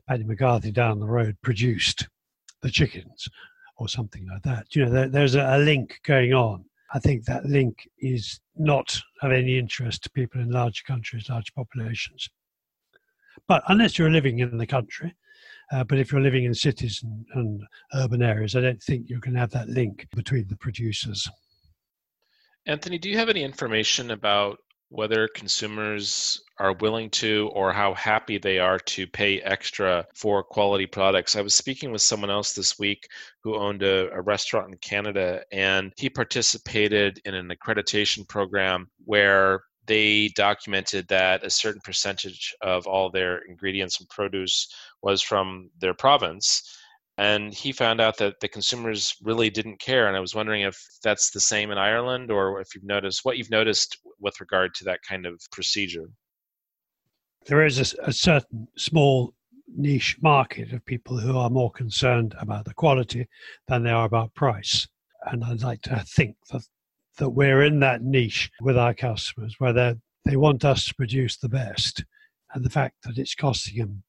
Paddy 0.08 0.24
McCarthy 0.24 0.70
down 0.70 1.00
the 1.00 1.06
road 1.06 1.36
produced 1.42 2.08
the 2.62 2.70
chickens 2.70 3.28
or 3.76 3.88
something 3.88 4.26
like 4.26 4.42
that. 4.42 4.74
You 4.74 4.84
know, 4.84 4.90
there, 4.90 5.08
there's 5.08 5.34
a, 5.34 5.56
a 5.56 5.58
link 5.58 6.00
going 6.04 6.32
on. 6.32 6.64
I 6.92 6.98
think 6.98 7.24
that 7.24 7.44
link 7.44 7.88
is 7.98 8.40
not 8.56 9.00
of 9.22 9.32
any 9.32 9.58
interest 9.58 10.04
to 10.04 10.10
people 10.10 10.40
in 10.40 10.50
large 10.50 10.84
countries, 10.84 11.28
large 11.28 11.52
populations. 11.54 12.28
But 13.48 13.64
unless 13.68 13.98
you're 13.98 14.10
living 14.10 14.38
in 14.38 14.58
the 14.58 14.66
country, 14.66 15.14
uh, 15.72 15.82
but 15.82 15.98
if 15.98 16.12
you're 16.12 16.20
living 16.20 16.44
in 16.44 16.54
cities 16.54 17.02
and, 17.02 17.26
and, 17.34 17.62
urban 17.94 18.22
areas, 18.22 18.54
I 18.54 18.60
don't 18.60 18.82
think 18.82 19.08
going 19.08 19.34
to 19.34 19.40
have 19.40 19.50
that 19.50 19.68
link 19.68 20.06
between 20.14 20.46
the 20.48 20.56
producers. 20.56 21.28
Anthony, 22.66 22.98
do 22.98 23.10
you 23.10 23.18
have 23.18 23.28
any 23.28 23.42
information 23.42 24.10
about 24.10 24.58
whether 24.94 25.26
consumers 25.26 26.40
are 26.58 26.74
willing 26.74 27.10
to 27.10 27.50
or 27.52 27.72
how 27.72 27.92
happy 27.94 28.38
they 28.38 28.60
are 28.60 28.78
to 28.78 29.08
pay 29.08 29.40
extra 29.40 30.06
for 30.14 30.44
quality 30.44 30.86
products. 30.86 31.34
I 31.34 31.40
was 31.40 31.52
speaking 31.52 31.90
with 31.90 32.00
someone 32.00 32.30
else 32.30 32.52
this 32.52 32.78
week 32.78 33.08
who 33.42 33.56
owned 33.56 33.82
a, 33.82 34.08
a, 34.12 34.20
restaurant 34.20 34.68
in 34.68 34.78
Canada, 34.78 35.42
and 35.50 35.92
he 35.96 36.08
participated 36.08 37.20
in 37.24 37.34
an 37.34 37.48
accreditation 37.48 38.26
program 38.28 38.88
where 39.04 39.64
they 39.86 40.28
documented 40.36 41.08
that 41.08 41.44
a 41.44 41.50
certain 41.50 41.80
percentage 41.84 42.54
of 42.62 42.86
all 42.86 43.10
their 43.10 43.38
ingredients 43.48 43.98
and 43.98 44.08
produce 44.08 44.72
was 45.02 45.20
from 45.22 45.70
their 45.80 45.94
province. 45.94 46.73
And 47.16 47.54
he 47.54 47.70
found 47.70 48.00
out 48.00 48.18
that 48.18 48.40
the 48.40 48.48
consumers 48.48 49.14
really 49.22 49.48
didn't 49.48 49.78
care. 49.78 50.08
And 50.08 50.16
I 50.16 50.20
was 50.20 50.34
wondering 50.34 50.62
if 50.62 50.76
that's 51.02 51.30
the 51.30 51.40
same 51.40 51.70
in 51.70 51.78
Ireland 51.78 52.30
or 52.30 52.60
if 52.60 52.74
you've 52.74 52.84
noticed 52.84 53.24
what 53.24 53.38
you've 53.38 53.50
noticed 53.50 53.98
with 54.18 54.40
regard 54.40 54.74
to 54.74 54.84
that 54.84 55.00
kind 55.08 55.24
of 55.24 55.40
procedure. 55.52 56.08
There 57.46 57.64
is 57.64 57.94
a, 57.94 58.08
a 58.08 58.12
certain 58.12 58.66
small 58.76 59.34
niche 59.68 60.16
market 60.22 60.72
of 60.72 60.84
people 60.84 61.18
who 61.18 61.36
are 61.36 61.50
more 61.50 61.70
concerned 61.70 62.34
about 62.40 62.64
the 62.64 62.74
quality 62.74 63.28
than 63.68 63.84
they 63.84 63.90
are 63.90 64.06
about 64.06 64.34
price. 64.34 64.88
And 65.26 65.44
I'd 65.44 65.62
like 65.62 65.82
to 65.82 66.04
think 66.06 66.36
that 66.50 66.62
that 67.18 67.30
we're 67.30 67.62
in 67.62 67.80
that 67.80 68.02
niche 68.02 68.50
with 68.60 68.76
our 68.76 68.94
customers 68.94 69.54
where 69.58 69.72
they 69.72 69.94
they 70.24 70.36
want 70.36 70.64
us 70.64 70.86
to 70.86 70.94
produce 70.94 71.36
the 71.36 71.48
best 71.48 72.04
and 72.54 72.64
the 72.64 72.70
fact 72.70 72.96
that 73.04 73.18
it's 73.18 73.34
costing 73.34 73.78
them 73.78 74.03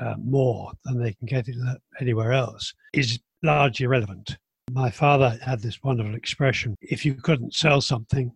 uh, 0.00 0.14
more 0.22 0.72
than 0.84 0.98
they 0.98 1.12
can 1.12 1.26
get 1.26 1.48
it 1.48 1.56
anywhere 2.00 2.32
else 2.32 2.72
is 2.92 3.18
largely 3.42 3.84
irrelevant. 3.84 4.36
My 4.70 4.90
father 4.90 5.38
had 5.42 5.60
this 5.60 5.82
wonderful 5.82 6.14
expression 6.14 6.76
if 6.82 7.04
you 7.04 7.14
couldn't 7.14 7.54
sell 7.54 7.80
something, 7.80 8.32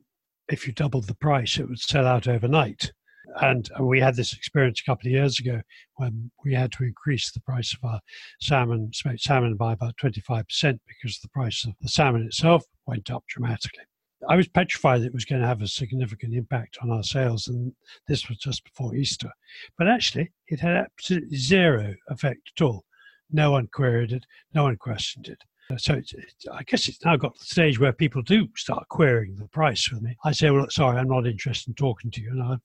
if 0.49 0.67
you 0.67 0.73
doubled 0.73 1.07
the 1.07 1.15
price, 1.15 1.59
it 1.59 1.69
would 1.69 1.81
sell 1.81 2.07
out 2.07 2.29
overnight. 2.29 2.93
And 3.41 3.69
we 3.81 4.01
had 4.01 4.17
this 4.17 4.35
experience 4.35 4.81
a 4.81 4.91
couple 4.91 5.07
of 5.07 5.13
years 5.13 5.39
ago 5.39 5.63
when 5.97 6.31
we 6.45 6.55
had 6.55 6.73
to 6.73 6.85
increase 6.85 7.31
the 7.31 7.41
price 7.41 7.75
of 7.75 7.89
our 7.89 8.01
salmon, 8.41 8.91
smoked 8.93 9.21
salmon, 9.21 9.57
by 9.57 9.73
about 9.73 9.97
25% 9.97 10.45
because 10.87 11.19
the 11.19 11.29
price 11.29 11.65
of 11.65 11.73
the 11.81 11.89
salmon 11.89 12.23
itself 12.27 12.65
went 12.87 13.11
up 13.11 13.25
dramatically. 13.29 13.85
I 14.29 14.37
was 14.37 14.49
petrified 14.49 15.03
that 15.03 15.07
it 15.07 15.15
was 15.15 15.25
going 15.25 15.41
to 15.41 15.49
have 15.49 15.63
a 15.63 15.69
significant 15.69 16.35
impact 16.35 16.79
on 16.83 16.91
our 16.91 17.03
sales, 17.03 17.49
and 17.49 17.73
this 18.09 18.29
was 18.29 18.39
just 18.39 18.65
before 18.65 18.95
Easter. 18.95 19.31
But 19.79 19.89
actually, 19.89 20.31
it 20.49 20.61
had 20.61 20.77
absolutely 20.77 21.37
zero 21.37 21.95
effect 22.09 22.53
at 22.57 22.63
all. 22.63 22.85
No 23.31 23.51
one 23.51 23.69
queried 23.73 24.13
it, 24.13 24.25
no 24.55 24.65
one 24.65 24.77
questioned 24.77 25.29
it. 25.29 25.43
So 25.79 25.95
it's, 25.95 26.13
it's, 26.13 26.47
I 26.53 26.63
guess 26.65 26.89
it's 26.89 27.05
now 27.05 27.17
got 27.17 27.35
to 27.35 27.39
the 27.39 27.47
stage 27.47 27.79
where 27.79 27.93
people 27.93 28.21
do 28.23 28.49
start 28.57 28.89
querying 28.89 29.37
the 29.37 29.49
price 29.49 29.91
with 29.91 30.03
me. 30.03 30.17
I 30.25 30.33
say, 30.33 30.51
well, 30.51 30.67
sorry, 30.69 30.99
I'm 30.99 31.09
not 31.09 31.27
interested 31.27 31.71
in 31.71 31.75
talking 31.75 32.11
to 32.11 32.21
you. 32.21 32.31
And 32.31 32.43
I 32.43 32.57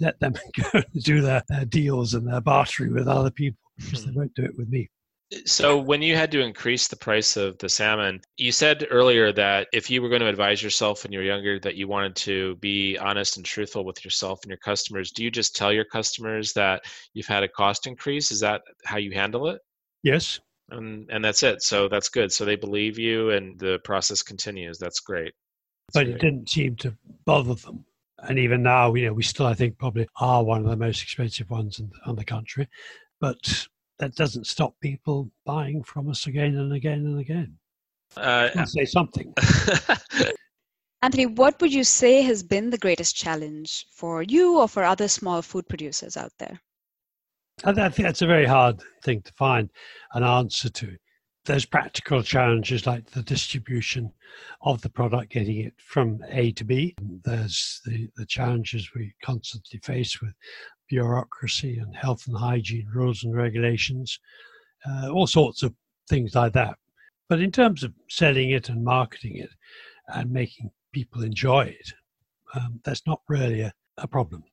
let 0.00 0.18
them 0.20 0.34
go 0.56 0.68
and 0.72 1.02
do 1.02 1.20
their, 1.20 1.42
their 1.48 1.64
deals 1.64 2.14
and 2.14 2.26
their 2.26 2.40
bartering 2.40 2.94
with 2.94 3.08
other 3.08 3.30
people 3.30 3.58
because 3.76 4.04
they 4.04 4.12
hmm. 4.12 4.18
won't 4.18 4.34
do 4.34 4.44
it 4.44 4.56
with 4.56 4.68
me. 4.68 4.88
So, 5.46 5.78
when 5.78 6.02
you 6.02 6.16
had 6.16 6.30
to 6.32 6.40
increase 6.40 6.86
the 6.86 6.96
price 6.96 7.36
of 7.36 7.58
the 7.58 7.68
salmon, 7.68 8.20
you 8.36 8.52
said 8.52 8.86
earlier 8.90 9.32
that 9.32 9.68
if 9.72 9.90
you 9.90 10.00
were 10.00 10.08
going 10.08 10.20
to 10.20 10.28
advise 10.28 10.62
yourself 10.62 11.02
when 11.02 11.12
you 11.12 11.18
were 11.18 11.24
younger 11.24 11.58
that 11.60 11.76
you 11.76 11.88
wanted 11.88 12.14
to 12.16 12.56
be 12.56 12.96
honest 12.98 13.36
and 13.36 13.44
truthful 13.44 13.84
with 13.84 14.04
yourself 14.04 14.40
and 14.42 14.50
your 14.50 14.58
customers, 14.58 15.10
do 15.10 15.24
you 15.24 15.30
just 15.30 15.56
tell 15.56 15.72
your 15.72 15.86
customers 15.86 16.52
that 16.52 16.84
you've 17.14 17.26
had 17.26 17.42
a 17.42 17.48
cost 17.48 17.86
increase? 17.86 18.30
Is 18.30 18.40
that 18.40 18.62
how 18.84 18.98
you 18.98 19.12
handle 19.12 19.48
it? 19.48 19.60
Yes 20.02 20.38
and 20.70 21.08
and 21.10 21.24
that's 21.24 21.42
it. 21.42 21.62
So 21.62 21.88
that's 21.88 22.08
good. 22.08 22.32
So 22.32 22.44
they 22.44 22.56
believe 22.56 22.98
you, 22.98 23.30
and 23.30 23.58
the 23.58 23.78
process 23.84 24.22
continues. 24.22 24.78
That's 24.78 25.00
great. 25.00 25.32
That's 25.88 25.94
but 25.94 26.04
great. 26.04 26.16
it 26.16 26.20
didn't 26.20 26.48
seem 26.48 26.76
to 26.76 26.94
bother 27.24 27.54
them. 27.54 27.84
And 28.18 28.38
even 28.38 28.62
now, 28.62 28.94
you 28.94 29.06
know, 29.06 29.12
we 29.12 29.22
still, 29.22 29.46
I 29.46 29.54
think, 29.54 29.78
probably 29.78 30.08
are 30.18 30.42
one 30.42 30.64
of 30.64 30.70
the 30.70 30.76
most 30.76 31.02
expensive 31.02 31.50
ones 31.50 31.78
in, 31.78 31.90
in 32.06 32.16
the 32.16 32.24
country. 32.24 32.68
But 33.20 33.66
that 33.98 34.14
doesn't 34.14 34.46
stop 34.46 34.74
people 34.80 35.30
buying 35.44 35.82
from 35.82 36.08
us 36.08 36.26
again 36.26 36.56
and 36.56 36.72
again 36.72 37.00
and 37.06 37.20
again. 37.20 37.56
Uh, 38.16 38.64
say 38.64 38.84
something. 38.84 39.32
Anthony, 41.02 41.26
what 41.26 41.60
would 41.60 41.72
you 41.72 41.84
say 41.84 42.22
has 42.22 42.42
been 42.42 42.70
the 42.70 42.78
greatest 42.78 43.14
challenge 43.14 43.86
for 43.92 44.22
you 44.22 44.58
or 44.58 44.68
for 44.68 44.84
other 44.84 45.08
small 45.08 45.42
food 45.42 45.68
producers 45.68 46.16
out 46.16 46.32
there? 46.38 46.58
I 47.62 47.72
think 47.72 48.06
that's 48.06 48.22
a 48.22 48.26
very 48.26 48.46
hard 48.46 48.82
thing 49.02 49.22
to 49.22 49.32
find 49.34 49.70
an 50.14 50.24
answer 50.24 50.68
to. 50.70 50.96
There's 51.44 51.66
practical 51.66 52.22
challenges 52.22 52.86
like 52.86 53.10
the 53.10 53.22
distribution 53.22 54.10
of 54.62 54.80
the 54.80 54.88
product, 54.88 55.30
getting 55.30 55.60
it 55.60 55.74
from 55.76 56.20
A 56.30 56.52
to 56.52 56.64
B. 56.64 56.94
There's 57.22 57.82
the, 57.84 58.08
the 58.16 58.24
challenges 58.24 58.88
we 58.94 59.14
constantly 59.22 59.80
face 59.80 60.22
with 60.22 60.32
bureaucracy 60.88 61.78
and 61.78 61.94
health 61.94 62.26
and 62.26 62.36
hygiene 62.36 62.88
rules 62.92 63.24
and 63.24 63.36
regulations, 63.36 64.18
uh, 64.88 65.10
all 65.10 65.26
sorts 65.26 65.62
of 65.62 65.74
things 66.08 66.34
like 66.34 66.52
that. 66.52 66.76
But 67.28 67.40
in 67.40 67.50
terms 67.50 67.82
of 67.82 67.92
selling 68.08 68.50
it 68.50 68.68
and 68.68 68.84
marketing 68.84 69.36
it 69.36 69.50
and 70.08 70.30
making 70.30 70.70
people 70.92 71.22
enjoy 71.22 71.62
it, 71.62 71.92
um, 72.54 72.80
that's 72.84 73.06
not 73.06 73.20
really 73.28 73.62
a, 73.62 73.72
a 73.98 74.06
problem. 74.06 74.44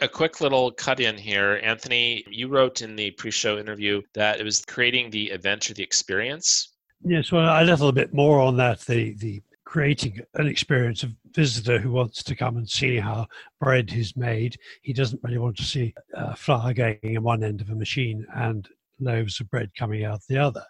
A 0.00 0.08
quick 0.08 0.40
little 0.40 0.70
cut 0.70 1.00
in 1.00 1.16
here. 1.16 1.60
Anthony, 1.62 2.24
you 2.28 2.48
wrote 2.48 2.82
in 2.82 2.94
the 2.94 3.12
pre 3.12 3.30
show 3.30 3.58
interview 3.58 4.02
that 4.14 4.38
it 4.38 4.44
was 4.44 4.64
creating 4.64 5.10
the 5.10 5.30
event 5.30 5.70
or 5.70 5.74
the 5.74 5.82
experience. 5.82 6.74
Yes, 7.04 7.32
well, 7.32 7.62
a 7.62 7.64
little 7.64 7.92
bit 7.92 8.12
more 8.12 8.40
on 8.40 8.56
that. 8.56 8.80
The, 8.80 9.14
the 9.14 9.40
creating 9.68 10.18
an 10.36 10.46
experience 10.46 11.02
of 11.02 11.14
visitor 11.34 11.78
who 11.78 11.90
wants 11.90 12.22
to 12.22 12.34
come 12.34 12.56
and 12.56 12.66
see 12.66 12.96
how 12.96 13.26
bread 13.60 13.92
is 13.92 14.16
made. 14.16 14.56
He 14.80 14.94
doesn't 14.94 15.22
really 15.22 15.36
want 15.36 15.58
to 15.58 15.62
see 15.62 15.94
uh, 16.16 16.34
flour 16.34 16.72
going 16.72 16.98
in 17.02 17.22
one 17.22 17.44
end 17.44 17.60
of 17.60 17.68
a 17.68 17.74
machine 17.74 18.26
and 18.34 18.66
loaves 18.98 19.38
of 19.40 19.50
bread 19.50 19.68
coming 19.78 20.06
out 20.06 20.22
the 20.26 20.38
other. 20.38 20.64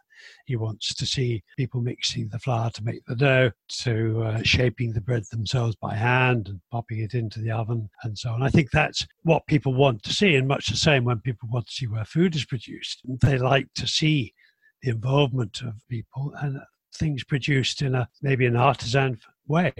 He 0.46 0.56
wants 0.56 0.96
to 0.96 1.06
see 1.06 1.44
people 1.56 1.80
mixing 1.80 2.28
the 2.28 2.40
flour 2.40 2.70
to 2.70 2.82
make 2.82 3.04
the 3.06 3.14
dough, 3.14 3.52
to 3.82 4.22
uh, 4.24 4.42
shaping 4.42 4.92
the 4.92 5.00
bread 5.00 5.22
themselves 5.30 5.76
by 5.76 5.94
hand 5.94 6.48
and 6.48 6.60
popping 6.72 6.98
it 6.98 7.14
into 7.14 7.38
the 7.38 7.52
oven 7.52 7.88
and 8.02 8.18
so 8.18 8.30
on. 8.30 8.42
I 8.42 8.48
think 8.48 8.72
that's 8.72 9.06
what 9.22 9.46
people 9.46 9.74
want 9.74 10.02
to 10.02 10.12
see, 10.12 10.34
and 10.34 10.48
much 10.48 10.66
the 10.66 10.76
same 10.76 11.04
when 11.04 11.20
people 11.20 11.48
want 11.52 11.68
to 11.68 11.72
see 11.72 11.86
where 11.86 12.04
food 12.04 12.34
is 12.34 12.44
produced. 12.44 13.02
They 13.22 13.38
like 13.38 13.68
to 13.76 13.86
see 13.86 14.34
the 14.82 14.90
involvement 14.90 15.60
of 15.62 15.74
people 15.88 16.32
and 16.40 16.58
things 16.98 17.24
produced 17.24 17.82
in 17.82 17.94
a 17.94 18.08
maybe 18.22 18.46
an 18.46 18.56
artisan 18.56 19.18
way. 19.46 19.72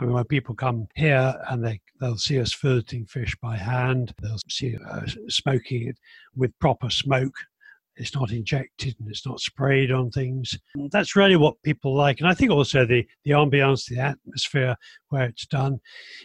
I 0.00 0.04
mean, 0.04 0.14
when 0.14 0.24
people 0.24 0.54
come 0.54 0.86
here 0.94 1.34
and 1.48 1.64
they, 1.64 1.80
they'll 2.00 2.16
see 2.16 2.40
us 2.40 2.54
filleting 2.54 3.08
fish 3.08 3.36
by 3.42 3.56
hand, 3.56 4.14
they'll 4.22 4.38
see 4.48 4.76
uh, 4.88 5.02
smoking 5.28 5.88
it 5.88 5.98
with 6.34 6.58
proper 6.60 6.88
smoke 6.88 7.34
it's 7.96 8.14
not 8.14 8.32
injected 8.32 8.96
and 8.98 9.08
it's 9.08 9.26
not 9.26 9.40
sprayed 9.40 9.92
on 9.92 10.10
things. 10.10 10.58
That's 10.90 11.16
really 11.16 11.36
what 11.36 11.62
people 11.62 11.94
like. 11.94 12.20
And 12.20 12.28
I 12.28 12.34
think 12.34 12.50
also 12.50 12.86
the, 12.86 13.06
the 13.24 13.32
ambiance, 13.32 13.86
the 13.86 13.98
atmosphere 13.98 14.76
where 15.08 15.24
it's 15.24 15.46
done, 15.46 15.80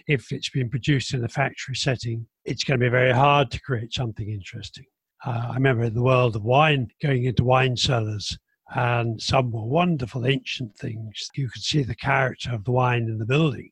if 0.08 0.32
it's 0.32 0.50
been 0.50 0.70
produced 0.70 1.14
in 1.14 1.24
a 1.24 1.30
factory 1.30 1.76
setting, 1.76 2.26
it's 2.46 2.64
going 2.64 2.80
to 2.80 2.86
be 2.86 2.90
very 2.90 3.12
hard 3.12 3.52
to 3.52 3.62
create 3.62 3.94
something 3.94 4.30
interesting. 4.30 4.86
Uh, 5.26 5.48
I 5.50 5.56
remember 5.56 5.84
in 5.84 5.94
the 5.94 6.04
world 6.04 6.36
of 6.36 6.44
wine, 6.44 6.88
going 7.02 7.26
into 7.26 7.44
wine 7.44 7.76
cellars, 7.76 8.38
and 8.76 9.22
some 9.22 9.52
were 9.52 9.64
wonderful 9.64 10.26
ancient 10.26 10.76
things. 10.78 11.30
You 11.36 11.50
could 11.50 11.64
see 11.64 11.84
the 11.84 11.96
character 11.96 12.54
of 12.54 12.64
the 12.64 12.72
wine 12.72 13.04
in 13.04 13.18
the 13.18 13.26
building, 13.26 13.72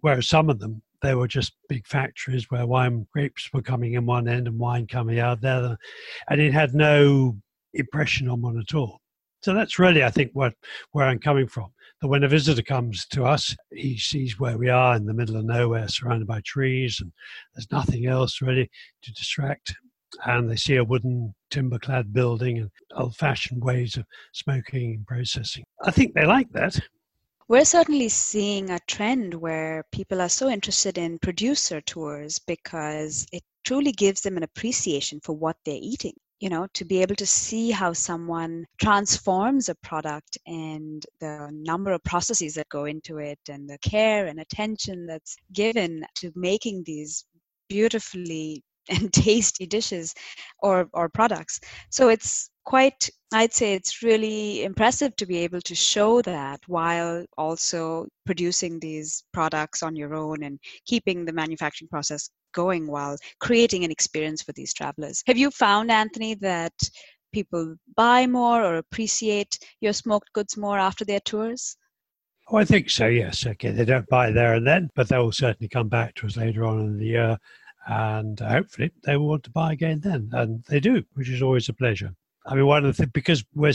whereas 0.00 0.28
some 0.28 0.50
of 0.50 0.58
them 0.58 0.82
they 1.02 1.14
were 1.14 1.28
just 1.28 1.54
big 1.68 1.86
factories 1.86 2.50
where 2.50 2.66
wine 2.66 3.06
grapes 3.12 3.50
were 3.52 3.62
coming 3.62 3.94
in 3.94 4.06
one 4.06 4.28
end 4.28 4.46
and 4.46 4.58
wine 4.58 4.86
coming 4.86 5.18
out 5.18 5.40
the 5.40 5.48
other, 5.48 5.78
and 6.30 6.40
it 6.40 6.52
had 6.52 6.74
no 6.74 7.36
impression 7.74 8.28
on 8.28 8.40
one 8.40 8.58
at 8.58 8.74
all. 8.74 9.00
So 9.42 9.52
that's 9.52 9.80
really, 9.80 10.04
I 10.04 10.10
think, 10.10 10.30
what 10.34 10.54
where 10.92 11.06
I'm 11.06 11.18
coming 11.18 11.48
from. 11.48 11.72
That 12.00 12.08
when 12.08 12.24
a 12.24 12.28
visitor 12.28 12.62
comes 12.62 13.06
to 13.08 13.24
us, 13.24 13.56
he 13.72 13.98
sees 13.98 14.38
where 14.38 14.56
we 14.56 14.68
are 14.68 14.96
in 14.96 15.04
the 15.04 15.14
middle 15.14 15.36
of 15.36 15.44
nowhere, 15.44 15.88
surrounded 15.88 16.28
by 16.28 16.40
trees, 16.44 17.00
and 17.00 17.12
there's 17.54 17.70
nothing 17.72 18.06
else 18.06 18.40
really 18.40 18.70
to 19.02 19.12
distract. 19.12 19.74
And 20.26 20.50
they 20.50 20.56
see 20.56 20.76
a 20.76 20.84
wooden 20.84 21.34
timber-clad 21.50 22.12
building 22.12 22.58
and 22.58 22.70
old-fashioned 22.96 23.62
ways 23.62 23.96
of 23.96 24.04
smoking 24.32 24.94
and 24.94 25.06
processing. 25.06 25.64
I 25.82 25.90
think 25.90 26.14
they 26.14 26.26
like 26.26 26.50
that 26.52 26.78
we're 27.48 27.64
certainly 27.66 28.08
seeing 28.08 28.70
a 28.70 28.78
trend 28.86 29.34
where 29.34 29.84
people 29.92 30.22
are 30.22 30.28
so 30.30 30.48
interested 30.48 30.96
in 30.96 31.18
producer 31.18 31.82
tours 31.82 32.38
because 32.38 33.26
it 33.30 33.42
truly 33.64 33.92
gives 33.92 34.22
them 34.22 34.38
an 34.38 34.42
appreciation 34.42 35.20
for 35.22 35.36
what 35.36 35.56
they're 35.66 35.78
eating 35.78 36.14
you 36.40 36.48
know 36.48 36.66
to 36.74 36.84
be 36.84 37.02
able 37.02 37.14
to 37.14 37.26
see 37.26 37.70
how 37.70 37.92
someone 37.92 38.64
transforms 38.80 39.68
a 39.68 39.74
product 39.76 40.38
and 40.46 41.04
the 41.20 41.48
number 41.52 41.92
of 41.92 42.02
processes 42.04 42.54
that 42.54 42.68
go 42.68 42.86
into 42.86 43.18
it 43.18 43.38
and 43.48 43.68
the 43.68 43.78
care 43.78 44.26
and 44.26 44.40
attention 44.40 45.06
that's 45.06 45.36
given 45.52 46.04
to 46.16 46.32
making 46.34 46.82
these 46.84 47.24
beautifully 47.68 48.62
and 48.88 49.12
tasty 49.12 49.66
dishes 49.66 50.14
or 50.60 50.88
or 50.92 51.08
products. 51.08 51.60
So 51.90 52.08
it's 52.08 52.50
quite 52.64 53.10
i'd 53.32 53.52
say 53.52 53.74
it's 53.74 54.02
really 54.02 54.62
impressive 54.64 55.14
to 55.16 55.26
be 55.26 55.38
able 55.38 55.60
to 55.60 55.74
show 55.74 56.22
that 56.22 56.60
while 56.68 57.24
also 57.36 58.06
producing 58.24 58.78
these 58.78 59.24
products 59.32 59.82
on 59.82 59.96
your 59.96 60.14
own 60.14 60.44
and 60.44 60.58
keeping 60.86 61.24
the 61.24 61.32
manufacturing 61.32 61.88
process 61.88 62.30
going 62.54 62.86
while 62.86 63.16
creating 63.40 63.84
an 63.84 63.90
experience 63.90 64.42
for 64.42 64.52
these 64.52 64.74
travelers. 64.74 65.22
Have 65.26 65.38
you 65.38 65.50
found 65.50 65.90
anthony 65.90 66.34
that 66.36 66.74
people 67.32 67.74
buy 67.96 68.26
more 68.26 68.62
or 68.62 68.76
appreciate 68.76 69.58
your 69.80 69.94
smoked 69.94 70.32
goods 70.34 70.56
more 70.56 70.78
after 70.78 71.04
their 71.04 71.20
tours? 71.20 71.76
Oh, 72.50 72.58
I 72.58 72.64
think 72.64 72.90
so, 72.90 73.06
yes. 73.06 73.46
Okay, 73.46 73.70
they 73.70 73.86
don't 73.86 74.08
buy 74.08 74.30
there 74.30 74.54
and 74.54 74.66
then, 74.66 74.90
but 74.94 75.08
they 75.08 75.16
will 75.16 75.32
certainly 75.32 75.68
come 75.68 75.88
back 75.88 76.14
to 76.16 76.26
us 76.26 76.36
later 76.36 76.64
on 76.64 76.80
in 76.80 76.98
the 76.98 77.06
year 77.06 77.38
and 77.86 78.38
hopefully 78.40 78.90
they 79.04 79.16
will 79.16 79.28
want 79.28 79.44
to 79.44 79.50
buy 79.50 79.72
again 79.72 80.00
then, 80.00 80.30
and 80.32 80.64
they 80.68 80.80
do, 80.80 81.02
which 81.14 81.28
is 81.28 81.42
always 81.42 81.68
a 81.68 81.74
pleasure. 81.74 82.10
I 82.46 82.54
mean, 82.54 82.66
one 82.66 82.84
of 82.84 82.96
the 82.96 83.02
things 83.02 83.12
because 83.12 83.44
we're 83.54 83.74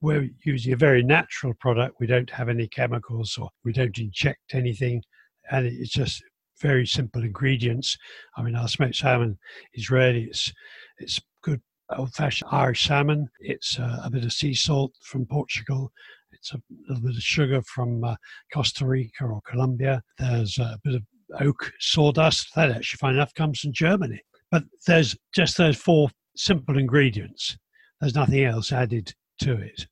we're 0.00 0.28
using 0.44 0.72
a 0.72 0.76
very 0.76 1.02
natural 1.02 1.54
product, 1.54 1.96
we 1.98 2.06
don't 2.06 2.30
have 2.30 2.48
any 2.48 2.68
chemicals 2.68 3.38
or 3.38 3.48
we 3.64 3.72
don't 3.72 3.98
inject 3.98 4.54
anything, 4.54 5.02
and 5.50 5.66
it's 5.66 5.90
just 5.90 6.22
very 6.60 6.86
simple 6.86 7.22
ingredients. 7.22 7.96
I 8.36 8.42
mean, 8.42 8.56
our 8.56 8.68
smoked 8.68 8.96
salmon 8.96 9.38
is 9.74 9.90
really 9.90 10.24
it's 10.24 10.52
it's 10.98 11.20
good 11.42 11.60
old-fashioned 11.96 12.48
Irish 12.52 12.86
salmon. 12.86 13.28
It's 13.40 13.78
uh, 13.78 14.00
a 14.04 14.10
bit 14.10 14.24
of 14.24 14.32
sea 14.32 14.54
salt 14.54 14.92
from 15.02 15.26
Portugal. 15.26 15.92
It's 16.32 16.52
a 16.52 16.60
little 16.88 17.02
bit 17.02 17.16
of 17.16 17.22
sugar 17.22 17.62
from 17.62 18.04
uh, 18.04 18.16
Costa 18.52 18.86
Rica 18.86 19.24
or 19.24 19.40
Colombia. 19.48 20.02
There's 20.18 20.58
a 20.58 20.78
bit 20.84 20.94
of 20.94 21.02
oak 21.40 21.72
sawdust. 21.80 22.54
That 22.54 22.70
actually, 22.70 22.98
fine 22.98 23.14
enough, 23.14 23.34
comes 23.34 23.60
from 23.60 23.72
Germany. 23.72 24.20
But 24.50 24.64
there's 24.86 25.16
just 25.34 25.56
those 25.56 25.76
four 25.76 26.08
simple 26.36 26.78
ingredients. 26.78 27.56
There's 28.00 28.14
nothing 28.14 28.44
else 28.44 28.72
added 28.72 29.14
to 29.40 29.52
it. 29.54 29.86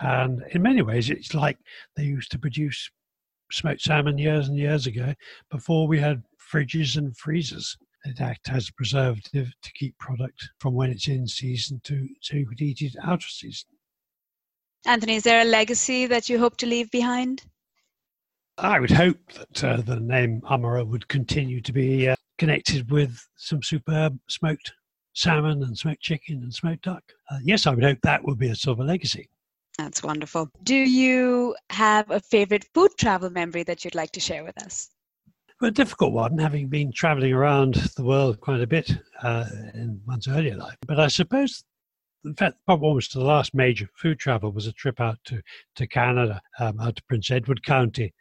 And 0.00 0.42
in 0.50 0.62
many 0.62 0.82
ways, 0.82 1.10
it's 1.10 1.34
like 1.34 1.58
they 1.96 2.04
used 2.04 2.30
to 2.32 2.38
produce 2.38 2.90
smoked 3.52 3.82
salmon 3.82 4.18
years 4.18 4.48
and 4.48 4.58
years 4.58 4.86
ago 4.86 5.14
before 5.50 5.86
we 5.86 6.00
had 6.00 6.22
fridges 6.52 6.96
and 6.96 7.16
freezers. 7.16 7.76
It 8.04 8.20
act 8.20 8.50
as 8.50 8.68
a 8.68 8.74
preservative 8.74 9.50
to 9.62 9.72
keep 9.72 9.96
product 9.98 10.50
from 10.58 10.74
when 10.74 10.90
it's 10.90 11.08
in 11.08 11.26
season 11.26 11.80
to 11.84 12.06
so 12.20 12.36
you 12.36 12.46
could 12.46 12.60
eat 12.60 12.82
it 12.82 12.94
out 13.02 13.24
of 13.24 13.30
season. 13.30 13.68
Anthony, 14.86 15.14
is 15.16 15.22
there 15.22 15.40
a 15.40 15.46
legacy 15.46 16.04
that 16.06 16.28
you 16.28 16.38
hope 16.38 16.58
to 16.58 16.66
leave 16.66 16.90
behind? 16.90 17.44
I 18.58 18.78
would 18.78 18.90
hope 18.90 19.18
that 19.32 19.64
uh, 19.64 19.80
the 19.80 19.98
name 19.98 20.40
Ummera 20.42 20.86
would 20.86 21.08
continue 21.08 21.60
to 21.60 21.72
be 21.72 22.08
uh, 22.08 22.16
connected 22.38 22.90
with 22.90 23.18
some 23.36 23.62
superb 23.62 24.18
smoked 24.28 24.72
salmon 25.12 25.62
and 25.64 25.76
smoked 25.76 26.02
chicken 26.02 26.36
and 26.42 26.54
smoked 26.54 26.82
duck. 26.82 27.02
Uh, 27.30 27.38
yes, 27.42 27.66
I 27.66 27.74
would 27.74 27.82
hope 27.82 27.98
that 28.02 28.24
would 28.24 28.38
be 28.38 28.50
a 28.50 28.54
sort 28.54 28.78
of 28.78 28.84
a 28.84 28.88
legacy. 28.88 29.28
That's 29.76 30.04
wonderful. 30.04 30.50
Do 30.62 30.76
you 30.76 31.56
have 31.70 32.08
a 32.10 32.20
favorite 32.20 32.64
food 32.74 32.92
travel 32.96 33.28
memory 33.28 33.64
that 33.64 33.84
you'd 33.84 33.96
like 33.96 34.12
to 34.12 34.20
share 34.20 34.44
with 34.44 34.56
us? 34.62 34.90
Well, 35.60 35.70
a 35.70 35.72
difficult 35.72 36.12
one, 36.12 36.38
having 36.38 36.68
been 36.68 36.92
traveling 36.92 37.32
around 37.32 37.74
the 37.96 38.04
world 38.04 38.40
quite 38.40 38.60
a 38.60 38.68
bit 38.68 38.92
uh, 39.22 39.46
in 39.74 40.00
one's 40.06 40.28
earlier 40.28 40.56
life. 40.56 40.76
But 40.86 41.00
I 41.00 41.08
suppose, 41.08 41.64
in 42.24 42.34
fact, 42.34 42.58
probably 42.66 42.86
almost 42.86 43.14
the 43.14 43.20
last 43.20 43.52
major 43.52 43.88
food 43.96 44.20
travel 44.20 44.52
was 44.52 44.68
a 44.68 44.72
trip 44.72 45.00
out 45.00 45.18
to, 45.24 45.42
to 45.74 45.86
Canada, 45.88 46.40
um, 46.60 46.78
out 46.78 46.94
to 46.96 47.02
Prince 47.04 47.32
Edward 47.32 47.64
County 47.64 48.14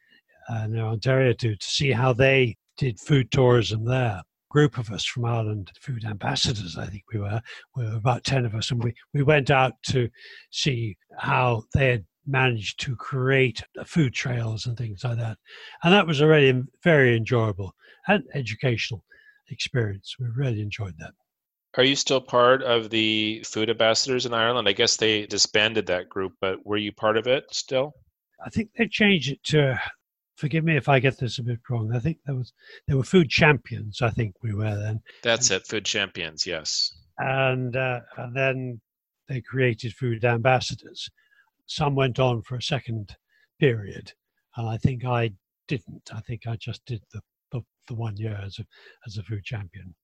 uh, 0.49 0.67
near 0.67 0.85
Ontario 0.85 1.33
to, 1.33 1.55
to 1.55 1.65
see 1.65 1.91
how 1.91 2.13
they 2.13 2.55
did 2.77 2.99
food 2.99 3.31
tourism 3.31 3.85
there 3.85 4.19
A 4.19 4.23
group 4.49 4.77
of 4.77 4.89
us 4.91 5.05
from 5.05 5.25
Ireland, 5.25 5.71
food 5.79 6.05
ambassadors, 6.05 6.77
I 6.77 6.87
think 6.87 7.03
we 7.13 7.19
were. 7.19 7.41
We 7.75 7.85
were 7.85 7.95
about 7.95 8.23
10 8.23 8.45
of 8.45 8.55
us, 8.55 8.71
and 8.71 8.83
we, 8.83 8.93
we 9.13 9.23
went 9.23 9.51
out 9.51 9.73
to 9.89 10.09
see 10.51 10.97
how 11.17 11.63
they 11.73 11.89
had 11.89 12.05
managed 12.25 12.79
to 12.81 12.95
create 12.95 13.61
food 13.85 14.13
trails 14.13 14.65
and 14.65 14.77
things 14.77 15.03
like 15.03 15.17
that. 15.17 15.37
And 15.83 15.93
that 15.93 16.07
was 16.07 16.21
already 16.21 16.61
very 16.83 17.15
enjoyable 17.17 17.73
and 18.07 18.23
educational 18.33 19.03
experience. 19.49 20.15
We 20.19 20.27
really 20.35 20.61
enjoyed 20.61 20.95
that. 20.99 21.11
Are 21.75 21.83
you 21.83 21.95
still 21.95 22.21
part 22.21 22.61
of 22.61 22.91
the 22.91 23.43
food 23.47 23.69
ambassadors 23.69 24.25
in 24.25 24.33
Ireland? 24.33 24.69
I 24.69 24.73
guess 24.73 24.95
they 24.95 25.25
disbanded 25.25 25.87
that 25.87 26.07
group, 26.07 26.33
but 26.39 26.63
were 26.65 26.77
you 26.77 26.91
part 26.91 27.17
of 27.17 27.27
it 27.27 27.45
still? 27.51 27.93
I 28.45 28.49
think 28.49 28.69
they 28.77 28.87
changed 28.87 29.31
it 29.31 29.43
to 29.45 29.79
forgive 30.35 30.63
me 30.63 30.77
if 30.77 30.89
I 30.89 30.99
get 30.99 31.17
this 31.17 31.39
a 31.39 31.43
bit 31.43 31.59
wrong. 31.69 31.91
I 31.93 31.99
think 31.99 32.17
there 32.25 32.35
was 32.35 32.53
there 32.87 32.97
were 32.97 33.03
food 33.03 33.29
champions. 33.29 34.01
I 34.01 34.09
think 34.09 34.35
we 34.41 34.53
were 34.53 34.75
then. 34.75 35.01
That's 35.21 35.51
it, 35.51 35.67
food 35.67 35.85
champions. 35.85 36.45
Yes. 36.45 36.93
And 37.17 37.75
uh, 37.75 38.01
and 38.17 38.35
then 38.35 38.81
they 39.27 39.41
created 39.41 39.93
food 39.93 40.25
ambassadors. 40.25 41.09
Some 41.65 41.95
went 41.95 42.19
on 42.19 42.41
for 42.41 42.55
a 42.55 42.61
second 42.61 43.15
period, 43.59 44.11
and 44.57 44.67
I 44.67 44.77
think 44.77 45.05
I 45.05 45.31
didn't. 45.67 46.09
I 46.13 46.21
think 46.21 46.47
I 46.47 46.55
just 46.55 46.85
did 46.85 47.01
the 47.11 47.21
the, 47.51 47.61
the 47.87 47.95
one 47.95 48.17
year 48.17 48.39
as 48.43 48.59
a 48.59 48.65
as 49.07 49.17
a 49.17 49.23
food 49.23 49.43
champion. 49.43 49.95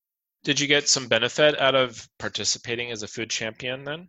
Did 0.44 0.60
you 0.60 0.68
get 0.68 0.88
some 0.88 1.08
benefit 1.08 1.60
out 1.60 1.76
of 1.76 2.08
participating 2.18 2.92
as 2.92 3.04
a 3.04 3.08
food 3.08 3.30
champion 3.30 3.84
then? 3.84 4.08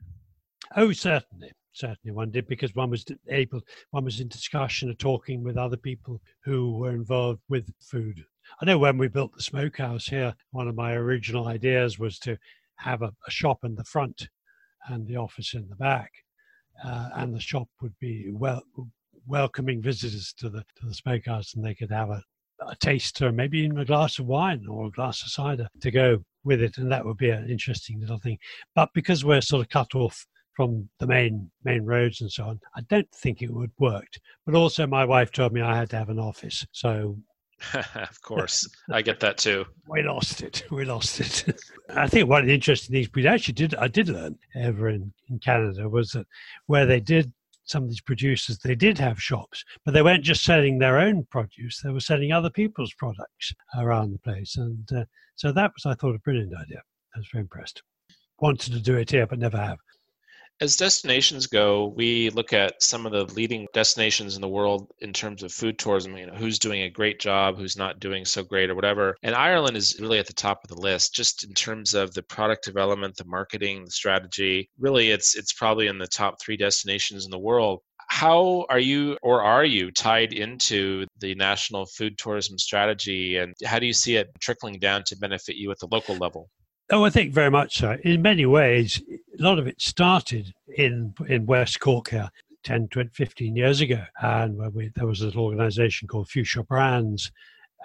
Oh, 0.76 0.92
certainly 0.92 1.52
certainly 1.72 2.14
one 2.14 2.30
did 2.30 2.46
because 2.46 2.74
one 2.74 2.90
was 2.90 3.04
able 3.28 3.60
one 3.90 4.04
was 4.04 4.20
in 4.20 4.28
discussion 4.28 4.88
and 4.88 4.98
talking 4.98 5.42
with 5.42 5.56
other 5.56 5.76
people 5.76 6.20
who 6.44 6.76
were 6.76 6.90
involved 6.90 7.40
with 7.48 7.68
food. 7.80 8.22
I 8.60 8.64
know 8.64 8.78
when 8.78 8.98
we 8.98 9.08
built 9.08 9.34
the 9.34 9.42
smokehouse 9.42 10.06
here 10.06 10.34
one 10.50 10.68
of 10.68 10.74
my 10.74 10.92
original 10.92 11.48
ideas 11.48 11.98
was 11.98 12.18
to 12.20 12.36
have 12.76 13.02
a, 13.02 13.12
a 13.26 13.30
shop 13.30 13.64
in 13.64 13.74
the 13.74 13.84
front 13.84 14.28
and 14.88 15.06
the 15.06 15.16
office 15.16 15.54
in 15.54 15.68
the 15.68 15.76
back 15.76 16.10
uh, 16.84 17.10
and 17.16 17.34
the 17.34 17.40
shop 17.40 17.68
would 17.80 17.94
be 18.00 18.30
well 18.32 18.62
welcoming 19.26 19.80
visitors 19.80 20.34
to 20.38 20.48
the 20.48 20.64
to 20.76 20.86
the 20.86 20.94
smokehouse 20.94 21.54
and 21.54 21.64
they 21.64 21.74
could 21.74 21.90
have 21.90 22.10
a, 22.10 22.22
a 22.66 22.74
taste 22.76 23.20
or 23.22 23.30
maybe 23.30 23.60
even 23.60 23.78
a 23.78 23.84
glass 23.84 24.18
of 24.18 24.26
wine 24.26 24.66
or 24.68 24.86
a 24.86 24.90
glass 24.90 25.22
of 25.22 25.28
cider 25.28 25.68
to 25.80 25.90
go 25.90 26.18
with 26.42 26.60
it 26.60 26.78
and 26.78 26.90
that 26.90 27.04
would 27.04 27.18
be 27.18 27.30
an 27.30 27.48
interesting 27.48 28.00
little 28.00 28.18
thing. 28.18 28.38
But 28.74 28.90
because 28.94 29.24
we're 29.24 29.42
sort 29.42 29.62
of 29.62 29.68
cut 29.68 29.94
off 29.94 30.26
from 30.54 30.88
the 30.98 31.06
main 31.06 31.50
main 31.64 31.84
roads 31.84 32.20
and 32.20 32.30
so 32.30 32.44
on. 32.44 32.60
I 32.76 32.82
don't 32.82 33.10
think 33.12 33.42
it 33.42 33.50
would 33.50 33.70
worked. 33.78 34.20
But 34.46 34.54
also, 34.54 34.86
my 34.86 35.04
wife 35.04 35.32
told 35.32 35.52
me 35.52 35.60
I 35.60 35.76
had 35.76 35.90
to 35.90 35.96
have 35.96 36.10
an 36.10 36.18
office, 36.18 36.66
so. 36.72 37.18
of 37.74 38.22
course, 38.22 38.66
I 38.90 39.02
get 39.02 39.20
that 39.20 39.36
too. 39.36 39.66
we 39.88 40.02
lost 40.02 40.42
it. 40.42 40.64
We 40.70 40.86
lost 40.86 41.20
it. 41.20 41.60
I 41.94 42.06
think 42.06 42.28
one 42.28 42.40
of 42.40 42.46
the 42.46 42.54
interesting 42.54 42.94
things 42.94 43.10
we 43.14 43.26
actually 43.26 43.52
did, 43.52 43.74
I 43.74 43.86
did 43.86 44.08
learn 44.08 44.38
ever 44.56 44.88
in, 44.88 45.12
in 45.28 45.38
Canada 45.40 45.86
was 45.86 46.12
that 46.12 46.26
where 46.66 46.86
they 46.86 47.00
did 47.00 47.30
some 47.64 47.84
of 47.84 47.88
these 47.88 48.00
producers, 48.00 48.58
they 48.58 48.74
did 48.74 48.98
have 48.98 49.22
shops, 49.22 49.64
but 49.84 49.94
they 49.94 50.02
weren't 50.02 50.24
just 50.24 50.42
selling 50.42 50.78
their 50.78 50.98
own 50.98 51.24
produce; 51.30 51.80
they 51.82 51.90
were 51.90 52.00
selling 52.00 52.32
other 52.32 52.50
people's 52.50 52.94
products 52.94 53.54
around 53.78 54.12
the 54.12 54.18
place. 54.18 54.56
And 54.56 54.90
uh, 54.92 55.04
so 55.36 55.52
that 55.52 55.72
was, 55.74 55.86
I 55.86 55.94
thought, 55.94 56.14
a 56.14 56.20
brilliant 56.20 56.52
idea. 56.54 56.82
I 57.14 57.18
was 57.18 57.28
very 57.32 57.42
impressed. 57.42 57.82
Wanted 58.40 58.72
to 58.72 58.80
do 58.80 58.96
it 58.96 59.10
here, 59.10 59.26
but 59.26 59.38
never 59.38 59.58
have. 59.58 59.78
As 60.62 60.76
destinations 60.76 61.46
go, 61.46 61.86
we 61.86 62.28
look 62.28 62.52
at 62.52 62.82
some 62.82 63.06
of 63.06 63.12
the 63.12 63.24
leading 63.32 63.66
destinations 63.72 64.34
in 64.34 64.42
the 64.42 64.48
world 64.48 64.92
in 64.98 65.10
terms 65.10 65.42
of 65.42 65.54
food 65.54 65.78
tourism, 65.78 66.18
you 66.18 66.26
know, 66.26 66.34
who's 66.34 66.58
doing 66.58 66.82
a 66.82 66.90
great 66.90 67.18
job, 67.18 67.56
who's 67.56 67.78
not 67.78 67.98
doing 67.98 68.26
so 68.26 68.42
great 68.42 68.68
or 68.68 68.74
whatever. 68.74 69.16
And 69.22 69.34
Ireland 69.34 69.78
is 69.78 69.98
really 69.98 70.18
at 70.18 70.26
the 70.26 70.34
top 70.34 70.62
of 70.62 70.68
the 70.68 70.78
list 70.78 71.14
just 71.14 71.44
in 71.44 71.54
terms 71.54 71.94
of 71.94 72.12
the 72.12 72.22
product 72.22 72.62
development, 72.62 73.16
the 73.16 73.24
marketing, 73.24 73.86
the 73.86 73.90
strategy. 73.90 74.68
Really 74.78 75.10
it's 75.10 75.34
it's 75.34 75.54
probably 75.54 75.86
in 75.86 75.96
the 75.96 76.06
top 76.06 76.42
3 76.42 76.58
destinations 76.58 77.24
in 77.24 77.30
the 77.30 77.38
world. 77.38 77.80
How 78.10 78.66
are 78.68 78.78
you 78.78 79.16
or 79.22 79.40
are 79.40 79.64
you 79.64 79.90
tied 79.90 80.34
into 80.34 81.06
the 81.20 81.34
national 81.36 81.86
food 81.86 82.18
tourism 82.18 82.58
strategy 82.58 83.38
and 83.38 83.54
how 83.64 83.78
do 83.78 83.86
you 83.86 83.94
see 83.94 84.16
it 84.16 84.28
trickling 84.40 84.78
down 84.78 85.04
to 85.06 85.16
benefit 85.16 85.56
you 85.56 85.70
at 85.70 85.78
the 85.78 85.88
local 85.90 86.16
level? 86.16 86.50
Oh, 86.92 87.04
I 87.04 87.10
think 87.10 87.32
very 87.32 87.50
much 87.50 87.78
so. 87.78 87.96
In 88.02 88.20
many 88.20 88.46
ways, 88.46 89.00
a 89.38 89.42
lot 89.42 89.60
of 89.60 89.68
it 89.68 89.80
started 89.80 90.52
in 90.76 91.14
in 91.28 91.46
West 91.46 91.78
Cork 91.78 92.10
here 92.10 92.30
10, 92.64 92.88
20, 92.88 93.10
15 93.10 93.56
years 93.56 93.80
ago. 93.80 94.02
And 94.20 94.58
we, 94.74 94.90
there 94.96 95.06
was 95.06 95.20
an 95.20 95.36
organization 95.36 96.08
called 96.08 96.28
Fuchsia 96.28 96.64
Brands. 96.64 97.30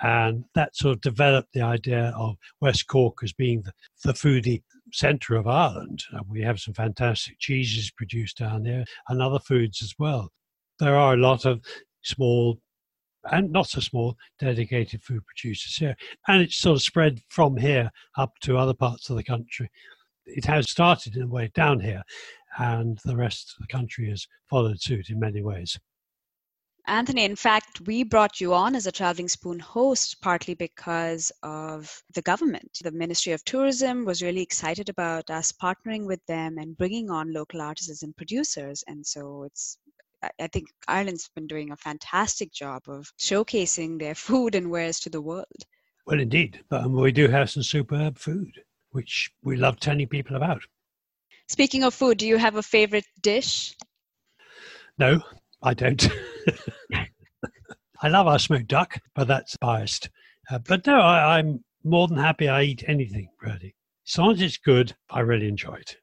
And 0.02 0.44
that 0.56 0.76
sort 0.76 0.96
of 0.96 1.02
developed 1.02 1.54
the 1.54 1.62
idea 1.62 2.14
of 2.18 2.36
West 2.62 2.88
Cork 2.88 3.20
as 3.24 3.32
being 3.32 3.62
the, 3.62 3.72
the 4.04 4.14
foodie 4.14 4.64
centre 4.92 5.36
of 5.36 5.48
Ireland. 5.48 6.04
And 6.12 6.24
we 6.28 6.42
have 6.42 6.60
some 6.60 6.74
fantastic 6.74 7.40
cheeses 7.40 7.92
produced 7.92 8.38
down 8.38 8.64
there 8.64 8.86
and 9.08 9.22
other 9.22 9.40
foods 9.40 9.82
as 9.82 9.94
well. 9.98 10.32
There 10.80 10.96
are 10.96 11.14
a 11.14 11.18
lot 11.18 11.46
of 11.46 11.62
small 12.02 12.60
and 13.32 13.52
not 13.52 13.68
so 13.68 13.80
small 13.80 14.16
dedicated 14.40 15.04
food 15.04 15.26
producers 15.26 15.76
here. 15.76 15.96
And 16.28 16.42
it's 16.42 16.58
sort 16.58 16.78
of 16.78 16.82
spread 16.82 17.22
from 17.30 17.58
here 17.58 17.92
up 18.18 18.34
to 18.42 18.58
other 18.58 18.74
parts 18.74 19.10
of 19.10 19.18
the 19.18 19.24
country. 19.24 19.70
It 20.26 20.46
has 20.46 20.70
started 20.70 21.16
in 21.16 21.24
a 21.24 21.28
way 21.28 21.52
down 21.54 21.80
here, 21.80 22.04
and 22.58 23.00
the 23.06 23.16
rest 23.16 23.54
of 23.56 23.62
the 23.62 23.72
country 23.72 24.10
has 24.10 24.28
followed 24.50 24.82
suit 24.82 25.10
in 25.10 25.20
many 25.20 25.42
ways. 25.44 25.78
Anthony, 26.88 27.26
in 27.26 27.36
fact, 27.36 27.82
we 27.88 28.04
brought 28.04 28.40
you 28.40 28.54
on 28.54 28.76
as 28.76 28.86
a 28.86 28.92
Traveling 28.92 29.28
Spoon 29.28 29.60
host 29.60 30.22
partly 30.22 30.54
because 30.54 31.32
of 31.42 32.04
the 32.14 32.22
government. 32.22 32.78
The 32.84 32.92
Ministry 32.92 33.34
of 33.34 33.44
Tourism 33.44 34.06
was 34.06 34.22
really 34.22 34.42
excited 34.42 34.88
about 34.90 35.32
us 35.32 35.52
partnering 35.52 36.06
with 36.06 36.24
them 36.28 36.60
and 36.60 36.78
bringing 36.78 37.10
on 37.10 37.34
local 37.34 37.60
artists 37.60 38.04
and 38.04 38.16
producers. 38.16 38.84
And 38.86 39.04
so 39.04 39.44
it's 39.44 39.80
I 40.40 40.48
think 40.48 40.68
Ireland's 40.88 41.30
been 41.36 41.48
doing 41.48 41.72
a 41.72 41.78
fantastic 41.78 42.52
job 42.52 42.84
of 42.88 43.12
showcasing 43.20 44.00
their 44.00 44.16
food 44.28 44.56
and 44.56 44.70
wares 44.70 45.00
to 45.02 45.10
the 45.10 45.22
world. 45.22 45.66
Well, 46.06 46.20
indeed. 46.20 46.64
But 46.70 46.84
um, 46.84 46.94
we 46.94 47.12
do 47.12 47.28
have 47.28 47.50
some 47.50 47.64
superb 47.64 48.18
food, 48.18 48.64
which 48.92 49.32
we 49.44 49.56
love 49.56 49.80
telling 49.80 50.08
people 50.08 50.36
about. 50.36 50.62
Speaking 51.48 51.84
of 51.84 51.94
food, 51.94 52.18
do 52.18 52.28
you 52.28 52.38
have 52.38 52.56
a 52.56 52.64
favorite 52.64 53.06
dish? 53.22 53.76
No, 54.98 55.22
I 55.62 55.74
don't. 55.74 56.08
I 58.02 58.08
love 58.08 58.28
our 58.28 58.40
smoked 58.40 58.68
duck, 58.68 59.00
but 59.16 59.28
that's 59.28 59.58
biased. 59.58 60.10
Uh, 60.50 60.60
but 60.60 60.86
no, 60.86 61.00
I, 61.00 61.38
I'm 61.38 61.64
more 61.84 62.08
than 62.08 62.18
happy 62.18 62.48
I 62.48 62.64
eat 62.64 62.84
anything, 62.88 63.30
really. 63.42 63.76
As 64.08 64.18
long 64.18 64.34
as 64.34 64.42
it's 64.42 64.58
good, 64.58 64.96
I 65.10 65.22
really 65.22 65.48
enjoy 65.48 65.76
it. 65.76 65.98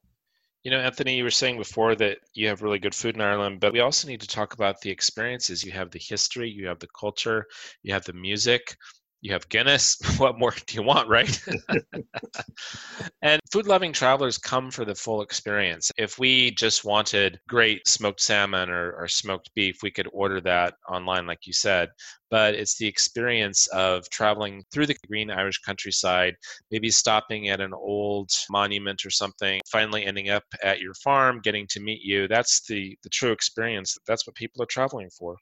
You 0.65 0.71
know, 0.71 0.79
Anthony, 0.81 1.17
you 1.17 1.25
were 1.25 1.31
saying 1.31 1.59
before 1.59 1.95
that 1.97 2.19
you 2.35 2.49
have 2.49 2.63
really 2.63 2.79
good 2.79 2.95
food 2.95 3.15
in 3.17 3.21
Ireland, 3.21 3.61
but 3.61 3.73
we 3.73 3.81
also 3.81 4.09
need 4.09 4.21
to 4.23 4.29
talk 4.29 4.55
about 4.55 4.81
the 4.81 4.91
experiences. 4.91 5.63
You 5.65 5.73
have 5.73 5.91
the 5.91 5.99
history, 6.01 6.51
you 6.51 6.67
have 6.69 6.79
the 6.79 6.89
culture, 6.99 7.47
you 7.83 7.93
have 7.95 8.05
the 8.05 8.13
music. 8.13 8.77
You 9.23 9.33
have 9.33 9.49
Guinness. 9.49 9.97
What 10.19 10.39
more 10.39 10.53
do 10.67 10.75
you 10.75 10.83
want, 10.83 11.09
right? 11.09 11.41
and 13.23 13.41
food 13.51 13.67
loving 13.67 13.93
travelers 13.93 14.37
come 14.37 14.71
for 14.71 14.85
the 14.85 14.95
full 14.95 15.23
experience. 15.23 15.91
If 15.97 16.19
we 16.19 16.51
just 16.53 16.85
wanted 16.85 17.41
great 17.49 17.89
smoked 17.89 18.21
salmon 18.21 18.69
or, 18.69 18.93
or, 18.93 19.09
smoked 19.09 19.51
beef, 19.55 19.83
we 19.83 19.91
could 19.91 20.09
order 20.13 20.41
that 20.43 20.75
online, 20.89 21.27
like 21.27 21.47
you 21.47 21.53
said. 21.53 21.89
But 22.31 22.55
it's 22.55 22.77
the 22.77 22.87
experience 22.87 23.67
of 23.69 24.09
traveling 24.11 24.65
through 24.73 24.87
the 24.87 24.97
green 25.09 25.31
Irish 25.31 25.59
countryside, 25.59 26.35
maybe 26.71 26.91
stopping 26.91 27.49
at 27.49 27.61
an 27.61 27.73
old 27.73 28.31
monument 28.51 29.05
or 29.05 29.11
something, 29.11 29.61
finally 29.71 30.05
ending 30.05 30.31
up 30.31 30.45
at 30.63 30.81
your 30.81 30.95
farm, 30.95 31.41
getting 31.43 31.67
to 31.69 31.81
meet 31.81 32.03
you. 32.03 32.29
That's 32.29 32.67
the, 32.67 32.97
the 33.03 33.11
true 33.11 33.33
experience. 33.33 33.97
That's 34.07 34.27
what 34.27 34.37
people 34.37 34.63
are 34.63 34.67
traveling 34.67 35.11
for. 35.11 35.37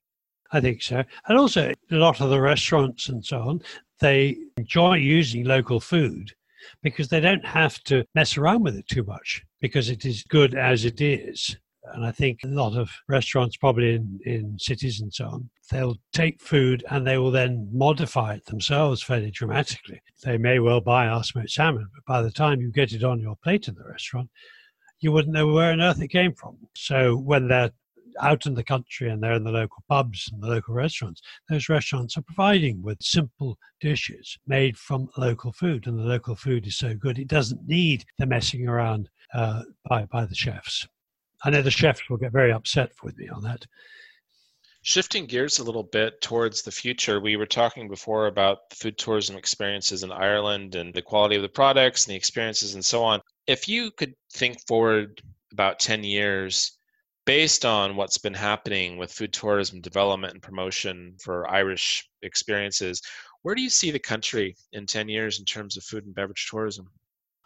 I 0.52 0.60
think 0.60 0.82
so. 0.82 1.04
And 1.28 1.38
also, 1.38 1.72
a 1.90 1.94
lot 1.94 2.20
of 2.20 2.30
the 2.30 2.40
restaurants 2.40 3.08
and 3.08 3.24
so 3.24 3.40
on, 3.40 3.62
they 4.00 4.36
enjoy 4.56 4.96
using 4.96 5.44
local 5.44 5.80
food 5.80 6.32
because 6.82 7.08
they 7.08 7.20
don't 7.20 7.44
have 7.44 7.82
to 7.84 8.04
mess 8.14 8.36
around 8.36 8.62
with 8.62 8.76
it 8.76 8.88
too 8.88 9.04
much 9.04 9.42
because 9.60 9.88
it 9.88 10.04
is 10.04 10.24
good 10.24 10.54
as 10.54 10.84
it 10.84 11.00
is. 11.00 11.56
And 11.94 12.04
I 12.04 12.12
think 12.12 12.40
a 12.44 12.48
lot 12.48 12.76
of 12.76 12.90
restaurants, 13.08 13.56
probably 13.56 13.94
in, 13.94 14.20
in 14.24 14.58
cities 14.58 15.00
and 15.00 15.12
so 15.12 15.26
on, 15.26 15.50
they'll 15.70 15.96
take 16.12 16.40
food 16.40 16.84
and 16.90 17.06
they 17.06 17.18
will 17.18 17.30
then 17.30 17.68
modify 17.72 18.34
it 18.34 18.46
themselves 18.46 19.02
fairly 19.02 19.30
dramatically. 19.30 20.00
They 20.24 20.36
may 20.36 20.58
well 20.58 20.80
buy 20.80 21.20
smoked 21.22 21.50
salmon, 21.50 21.88
but 21.94 22.04
by 22.04 22.22
the 22.22 22.30
time 22.30 22.60
you 22.60 22.70
get 22.70 22.92
it 22.92 23.02
on 23.02 23.20
your 23.20 23.36
plate 23.42 23.68
in 23.68 23.74
the 23.74 23.88
restaurant, 23.88 24.28
you 25.00 25.10
wouldn't 25.12 25.32
know 25.32 25.46
where 25.46 25.72
on 25.72 25.80
earth 25.80 26.02
it 26.02 26.08
came 26.08 26.34
from. 26.34 26.58
So 26.74 27.16
when 27.16 27.48
they're 27.48 27.70
out 28.20 28.46
in 28.46 28.54
the 28.54 28.64
country 28.64 29.10
and 29.10 29.22
they're 29.22 29.34
in 29.34 29.44
the 29.44 29.52
local 29.52 29.82
pubs 29.88 30.30
and 30.32 30.42
the 30.42 30.48
local 30.48 30.74
restaurants, 30.74 31.20
those 31.48 31.68
restaurants 31.68 32.16
are 32.16 32.22
providing 32.22 32.82
with 32.82 33.02
simple 33.02 33.58
dishes 33.80 34.38
made 34.46 34.76
from 34.76 35.08
local 35.16 35.52
food. 35.52 35.86
And 35.86 35.98
the 35.98 36.04
local 36.04 36.36
food 36.36 36.66
is 36.66 36.76
so 36.76 36.94
good, 36.94 37.18
it 37.18 37.28
doesn't 37.28 37.66
need 37.66 38.04
the 38.18 38.26
messing 38.26 38.68
around 38.68 39.08
uh, 39.34 39.62
by, 39.88 40.04
by 40.06 40.24
the 40.26 40.34
chefs. 40.34 40.86
I 41.44 41.50
know 41.50 41.62
the 41.62 41.70
chefs 41.70 42.08
will 42.08 42.18
get 42.18 42.32
very 42.32 42.52
upset 42.52 42.90
with 43.02 43.16
me 43.16 43.28
on 43.28 43.42
that. 43.42 43.64
Shifting 44.82 45.26
gears 45.26 45.58
a 45.58 45.64
little 45.64 45.82
bit 45.82 46.22
towards 46.22 46.62
the 46.62 46.72
future, 46.72 47.20
we 47.20 47.36
were 47.36 47.46
talking 47.46 47.88
before 47.88 48.26
about 48.26 48.72
food 48.72 48.96
tourism 48.96 49.36
experiences 49.36 50.02
in 50.02 50.10
Ireland 50.10 50.74
and 50.74 50.94
the 50.94 51.02
quality 51.02 51.36
of 51.36 51.42
the 51.42 51.50
products 51.50 52.06
and 52.06 52.12
the 52.12 52.16
experiences 52.16 52.74
and 52.74 52.84
so 52.84 53.04
on. 53.04 53.20
If 53.46 53.68
you 53.68 53.90
could 53.90 54.14
think 54.32 54.58
forward 54.66 55.20
about 55.52 55.80
10 55.80 56.02
years, 56.04 56.78
based 57.30 57.64
on 57.64 57.94
what's 57.94 58.18
been 58.18 58.34
happening 58.34 58.96
with 58.96 59.12
food 59.12 59.32
tourism 59.32 59.80
development 59.80 60.32
and 60.32 60.42
promotion 60.42 61.14
for 61.22 61.48
Irish 61.48 62.10
experiences, 62.22 63.00
where 63.42 63.54
do 63.54 63.62
you 63.62 63.70
see 63.70 63.92
the 63.92 64.00
country 64.00 64.56
in 64.72 64.84
10 64.84 65.08
years 65.08 65.38
in 65.38 65.44
terms 65.44 65.76
of 65.76 65.84
food 65.84 66.04
and 66.04 66.12
beverage 66.12 66.48
tourism? 66.50 66.90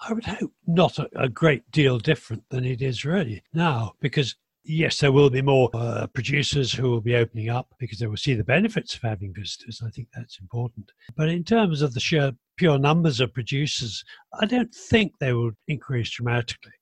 I 0.00 0.14
would 0.14 0.24
hope 0.24 0.50
not 0.66 0.98
a, 0.98 1.06
a 1.14 1.28
great 1.28 1.70
deal 1.70 1.98
different 1.98 2.44
than 2.48 2.64
it 2.64 2.80
is 2.80 3.04
really 3.04 3.42
now, 3.52 3.92
because 4.00 4.34
yes, 4.64 5.00
there 5.00 5.12
will 5.12 5.28
be 5.28 5.42
more 5.42 5.68
uh, 5.74 6.06
producers 6.14 6.72
who 6.72 6.88
will 6.88 7.02
be 7.02 7.16
opening 7.16 7.50
up 7.50 7.68
because 7.78 7.98
they 7.98 8.06
will 8.06 8.16
see 8.16 8.32
the 8.32 8.42
benefits 8.42 8.94
of 8.94 9.02
having 9.02 9.34
visitors. 9.34 9.82
I 9.86 9.90
think 9.90 10.08
that's 10.14 10.40
important. 10.40 10.92
But 11.14 11.28
in 11.28 11.44
terms 11.44 11.82
of 11.82 11.92
the 11.92 12.00
sheer 12.00 12.32
pure 12.56 12.78
numbers 12.78 13.20
of 13.20 13.34
producers, 13.34 14.02
I 14.40 14.46
don't 14.46 14.74
think 14.74 15.12
they 15.20 15.34
will 15.34 15.52
increase 15.68 16.08
dramatically. 16.08 16.72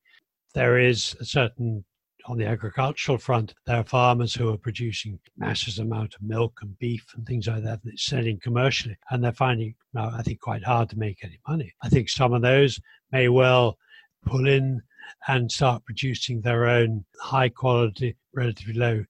There 0.54 0.78
is 0.78 1.16
a 1.18 1.24
certain 1.24 1.84
on 2.26 2.38
the 2.38 2.46
agricultural 2.46 3.18
front, 3.18 3.54
there 3.66 3.78
are 3.78 3.84
farmers 3.84 4.34
who 4.34 4.50
are 4.50 4.56
producing 4.56 5.18
massive 5.36 5.78
amount 5.78 6.14
of 6.14 6.22
milk 6.22 6.58
and 6.62 6.78
beef 6.78 7.04
and 7.14 7.26
things 7.26 7.46
like 7.46 7.62
that, 7.64 7.80
and 7.82 7.92
it's 7.92 8.06
selling 8.06 8.38
commercially, 8.40 8.96
and 9.10 9.22
they're 9.22 9.32
finding 9.32 9.74
now, 9.94 10.10
I 10.14 10.22
think, 10.22 10.40
quite 10.40 10.64
hard 10.64 10.88
to 10.90 10.98
make 10.98 11.24
any 11.24 11.38
money. 11.48 11.72
I 11.82 11.88
think 11.88 12.08
some 12.08 12.32
of 12.32 12.42
those 12.42 12.80
may 13.10 13.28
well 13.28 13.78
pull 14.24 14.46
in 14.46 14.82
and 15.28 15.50
start 15.50 15.84
producing 15.84 16.40
their 16.40 16.66
own 16.66 17.04
high 17.20 17.48
quality, 17.48 18.16
relatively 18.34 18.74
low 18.74 19.04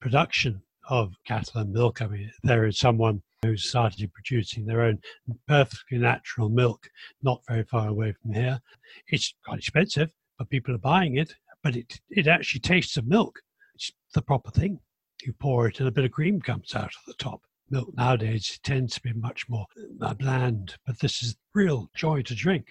production 0.00 0.62
of 0.88 1.12
cattle 1.26 1.60
and 1.60 1.72
milk. 1.72 2.00
I 2.00 2.06
mean, 2.06 2.30
there 2.42 2.66
is 2.66 2.78
someone 2.78 3.22
who's 3.42 3.68
started 3.68 4.12
producing 4.12 4.64
their 4.64 4.82
own 4.82 4.98
perfectly 5.46 5.98
natural 5.98 6.48
milk 6.48 6.88
not 7.22 7.42
very 7.48 7.64
far 7.64 7.88
away 7.88 8.14
from 8.20 8.32
here. 8.32 8.60
It's 9.08 9.34
quite 9.44 9.58
expensive, 9.58 10.10
but 10.38 10.48
people 10.48 10.74
are 10.74 10.78
buying 10.78 11.16
it 11.16 11.34
but 11.66 11.74
it, 11.74 12.00
it 12.10 12.28
actually 12.28 12.60
tastes 12.60 12.96
of 12.96 13.08
milk. 13.08 13.40
It's 13.74 13.90
the 14.14 14.22
proper 14.22 14.52
thing. 14.52 14.78
You 15.24 15.32
pour 15.32 15.66
it 15.66 15.80
and 15.80 15.88
a 15.88 15.92
bit 15.92 16.04
of 16.04 16.12
cream 16.12 16.40
comes 16.40 16.76
out 16.76 16.84
of 16.84 17.04
the 17.08 17.14
top. 17.14 17.40
Milk 17.70 17.88
nowadays 17.96 18.60
tends 18.62 18.94
to 18.94 19.02
be 19.02 19.12
much 19.14 19.48
more 19.48 19.66
uh, 20.00 20.14
bland, 20.14 20.76
but 20.86 21.00
this 21.00 21.24
is 21.24 21.34
real 21.56 21.90
joy 21.96 22.22
to 22.22 22.36
drink. 22.36 22.68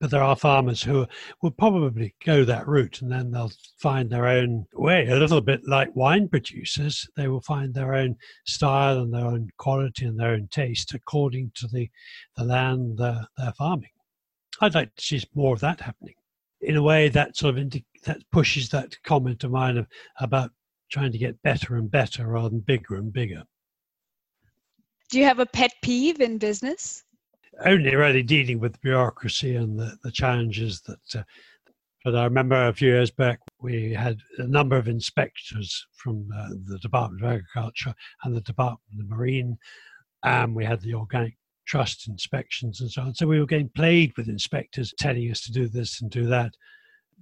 But 0.00 0.12
there 0.12 0.22
are 0.22 0.36
farmers 0.36 0.80
who 0.80 1.08
will 1.42 1.50
probably 1.50 2.14
go 2.24 2.44
that 2.44 2.68
route 2.68 3.02
and 3.02 3.10
then 3.10 3.32
they'll 3.32 3.50
find 3.80 4.08
their 4.08 4.28
own 4.28 4.66
way, 4.74 5.08
a 5.08 5.16
little 5.16 5.40
bit 5.40 5.66
like 5.66 5.96
wine 5.96 6.28
producers. 6.28 7.08
They 7.16 7.26
will 7.26 7.40
find 7.40 7.74
their 7.74 7.94
own 7.94 8.14
style 8.46 9.00
and 9.00 9.12
their 9.12 9.26
own 9.26 9.48
quality 9.58 10.04
and 10.04 10.20
their 10.20 10.34
own 10.34 10.46
taste 10.52 10.94
according 10.94 11.50
to 11.56 11.66
the, 11.66 11.90
the 12.36 12.44
land 12.44 12.98
they're, 12.98 13.26
they're 13.36 13.54
farming. 13.54 13.90
I'd 14.60 14.76
like 14.76 14.94
to 14.94 15.02
see 15.02 15.20
more 15.34 15.54
of 15.54 15.60
that 15.62 15.80
happening 15.80 16.14
in 16.64 16.76
a 16.76 16.82
way 16.82 17.08
that 17.08 17.36
sort 17.36 17.54
of 17.54 17.58
indi- 17.58 17.84
that 18.04 18.22
pushes 18.32 18.68
that 18.70 18.96
comment 19.04 19.44
of 19.44 19.50
mine 19.50 19.76
of, 19.76 19.86
about 20.20 20.50
trying 20.90 21.12
to 21.12 21.18
get 21.18 21.42
better 21.42 21.76
and 21.76 21.90
better 21.90 22.26
rather 22.28 22.50
than 22.50 22.60
bigger 22.60 22.96
and 22.96 23.12
bigger. 23.12 23.42
Do 25.10 25.18
you 25.18 25.24
have 25.24 25.38
a 25.38 25.46
pet 25.46 25.72
peeve 25.82 26.20
in 26.20 26.38
business? 26.38 27.04
Only 27.64 27.94
really 27.94 28.22
dealing 28.22 28.58
with 28.58 28.80
bureaucracy 28.80 29.56
and 29.56 29.78
the, 29.78 29.96
the 30.02 30.10
challenges 30.10 30.80
that. 30.82 31.20
Uh, 31.20 31.22
but 32.04 32.14
I 32.14 32.24
remember 32.24 32.68
a 32.68 32.72
few 32.72 32.90
years 32.90 33.10
back 33.10 33.40
we 33.62 33.94
had 33.94 34.18
a 34.36 34.46
number 34.46 34.76
of 34.76 34.88
inspectors 34.88 35.86
from 35.96 36.28
uh, 36.36 36.48
the 36.66 36.78
Department 36.78 37.24
of 37.24 37.30
Agriculture 37.30 37.94
and 38.22 38.36
the 38.36 38.42
Department 38.42 38.82
of 38.92 38.98
the 38.98 39.14
Marine, 39.14 39.56
and 40.22 40.54
we 40.54 40.66
had 40.66 40.82
the 40.82 40.94
Organic 40.94 41.34
trust 41.66 42.06
inspections 42.08 42.82
and 42.82 42.90
so 42.90 43.02
on. 43.02 43.14
So 43.14 43.26
we 43.26 43.40
were 43.40 43.46
getting 43.46 43.70
plagued 43.70 44.18
with 44.18 44.28
inspectors 44.28 44.92
telling 44.98 45.30
us 45.30 45.40
to 45.42 45.52
do 45.52 45.66
this 45.66 46.02
and 46.02 46.10
do 46.10 46.26
that. 46.26 46.52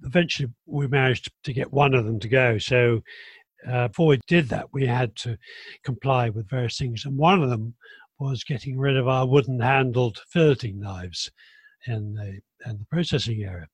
Eventually, 0.03 0.49
we 0.65 0.87
managed 0.87 1.31
to 1.43 1.53
get 1.53 1.71
one 1.71 1.93
of 1.93 2.05
them 2.05 2.19
to 2.19 2.27
go. 2.27 2.57
So 2.57 3.01
uh, 3.67 3.87
before 3.87 4.07
we 4.07 4.19
did 4.27 4.49
that, 4.49 4.67
we 4.73 4.85
had 4.85 5.15
to 5.17 5.37
comply 5.83 6.29
with 6.29 6.49
various 6.49 6.77
things. 6.77 7.05
And 7.05 7.17
one 7.17 7.41
of 7.41 7.49
them 7.49 7.75
was 8.19 8.43
getting 8.43 8.77
rid 8.77 8.97
of 8.97 9.07
our 9.07 9.25
wooden 9.25 9.59
handled 9.59 10.21
filleting 10.33 10.75
knives 10.75 11.31
in 11.87 12.13
the, 12.13 12.39
in 12.69 12.77
the 12.77 12.85
processing 12.91 13.43
area. 13.43 13.67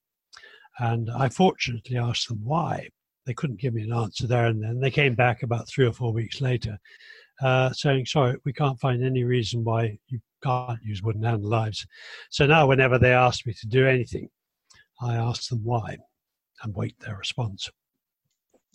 And 0.79 1.10
I 1.12 1.29
fortunately 1.29 1.97
asked 1.97 2.27
them 2.29 2.41
why. 2.43 2.89
They 3.25 3.34
couldn't 3.34 3.60
give 3.60 3.73
me 3.73 3.84
an 3.84 3.93
answer 3.93 4.25
there 4.25 4.47
and 4.47 4.63
then. 4.63 4.79
They 4.79 4.89
came 4.89 5.13
back 5.13 5.43
about 5.43 5.67
three 5.67 5.86
or 5.86 5.93
four 5.93 6.12
weeks 6.13 6.41
later 6.41 6.79
uh, 7.41 7.71
saying, 7.73 8.05
sorry, 8.05 8.38
we 8.43 8.53
can't 8.53 8.79
find 8.79 9.03
any 9.03 9.23
reason 9.23 9.63
why 9.63 9.99
you 10.08 10.19
can't 10.41 10.79
use 10.84 11.03
wooden 11.03 11.23
handled 11.23 11.51
knives. 11.51 11.86
So 12.32 12.47
now, 12.47 12.65
whenever 12.65 12.97
they 12.97 13.13
ask 13.13 13.45
me 13.45 13.53
to 13.53 13.67
do 13.67 13.88
anything, 13.88 14.29
I 15.01 15.15
ask 15.15 15.49
them 15.49 15.63
why 15.63 15.97
and 16.63 16.76
wait 16.76 17.00
their 17.00 17.17
response. 17.17 17.69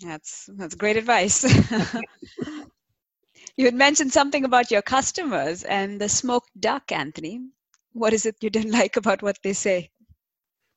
That's 0.00 0.48
that's 0.56 0.74
great 0.74 0.96
advice. 0.96 1.44
you 3.56 3.64
had 3.64 3.74
mentioned 3.74 4.12
something 4.12 4.44
about 4.44 4.70
your 4.70 4.82
customers 4.82 5.62
and 5.64 6.00
the 6.00 6.08
smoked 6.08 6.50
duck, 6.60 6.90
Anthony. 6.90 7.40
What 7.92 8.12
is 8.12 8.26
it 8.26 8.36
you 8.40 8.50
didn't 8.50 8.72
like 8.80 8.96
about 8.96 9.22
what 9.22 9.38
they 9.42 9.52
say? 9.52 9.90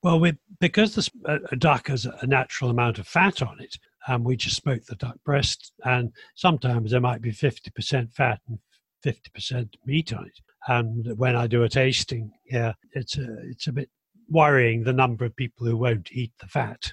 Well, 0.04 0.20
we, 0.20 0.38
because 0.60 0.94
the, 0.94 1.42
a 1.52 1.56
duck 1.56 1.88
has 1.88 2.06
a 2.06 2.28
natural 2.28 2.70
amount 2.70 3.00
of 3.00 3.08
fat 3.08 3.42
on 3.42 3.60
it, 3.60 3.78
and 4.08 4.24
we 4.24 4.38
just 4.38 4.58
smoke 4.58 4.86
the 4.86 4.96
duck 4.96 5.18
breast, 5.26 5.74
and 5.84 6.14
sometimes 6.36 6.92
there 6.92 7.02
might 7.02 7.22
be 7.22 7.32
50% 7.32 8.14
fat 8.14 8.40
and 8.48 8.60
50% 9.04 9.74
meat 9.86 10.14
on 10.14 10.26
it. 10.28 10.40
And 10.68 11.18
when 11.18 11.36
I 11.36 11.48
do 11.48 11.64
a 11.64 11.70
tasting, 11.70 12.32
yeah, 12.46 12.74
it's 12.94 13.18
a, 13.18 13.40
it's 13.50 13.68
a 13.68 13.72
bit 13.72 13.90
worrying 14.30 14.84
the 14.84 14.94
number 14.94 15.26
of 15.26 15.36
people 15.36 15.66
who 15.66 15.78
won't 15.78 16.12
eat 16.12 16.32
the 16.40 16.48
fat. 16.48 16.92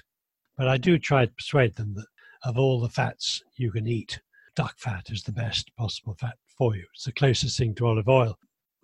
But 0.57 0.67
I 0.67 0.77
do 0.77 0.97
try 0.97 1.25
to 1.25 1.31
persuade 1.31 1.75
them 1.75 1.93
that 1.95 2.07
of 2.43 2.57
all 2.57 2.79
the 2.79 2.89
fats 2.89 3.43
you 3.57 3.71
can 3.71 3.87
eat, 3.87 4.19
duck 4.55 4.75
fat 4.77 5.07
is 5.09 5.23
the 5.23 5.31
best 5.31 5.75
possible 5.75 6.15
fat 6.19 6.37
for 6.57 6.75
you. 6.75 6.85
It's 6.93 7.05
the 7.05 7.11
closest 7.11 7.57
thing 7.57 7.75
to 7.75 7.87
olive 7.87 8.07
oil. 8.07 8.37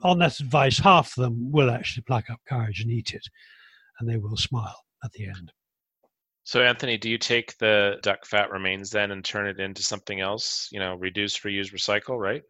On 0.03 0.19
that 0.19 0.39
advice, 0.39 0.79
half 0.79 1.15
of 1.17 1.23
them 1.23 1.51
will 1.51 1.69
actually 1.69 2.03
pluck 2.03 2.29
up 2.29 2.41
courage 2.47 2.81
and 2.81 2.91
eat 2.91 3.13
it, 3.13 3.25
and 3.99 4.09
they 4.09 4.17
will 4.17 4.35
smile 4.35 4.83
at 5.03 5.11
the 5.11 5.27
end. 5.27 5.51
So, 6.43 6.63
Anthony, 6.63 6.97
do 6.97 7.09
you 7.09 7.19
take 7.19 7.55
the 7.59 7.99
duck 8.01 8.25
fat 8.25 8.49
remains 8.49 8.89
then 8.89 9.11
and 9.11 9.23
turn 9.23 9.47
it 9.47 9.59
into 9.59 9.83
something 9.83 10.19
else? 10.19 10.67
You 10.71 10.79
know, 10.79 10.95
reduce, 10.95 11.39
reuse, 11.41 11.71
recycle, 11.71 12.17
right? 12.17 12.41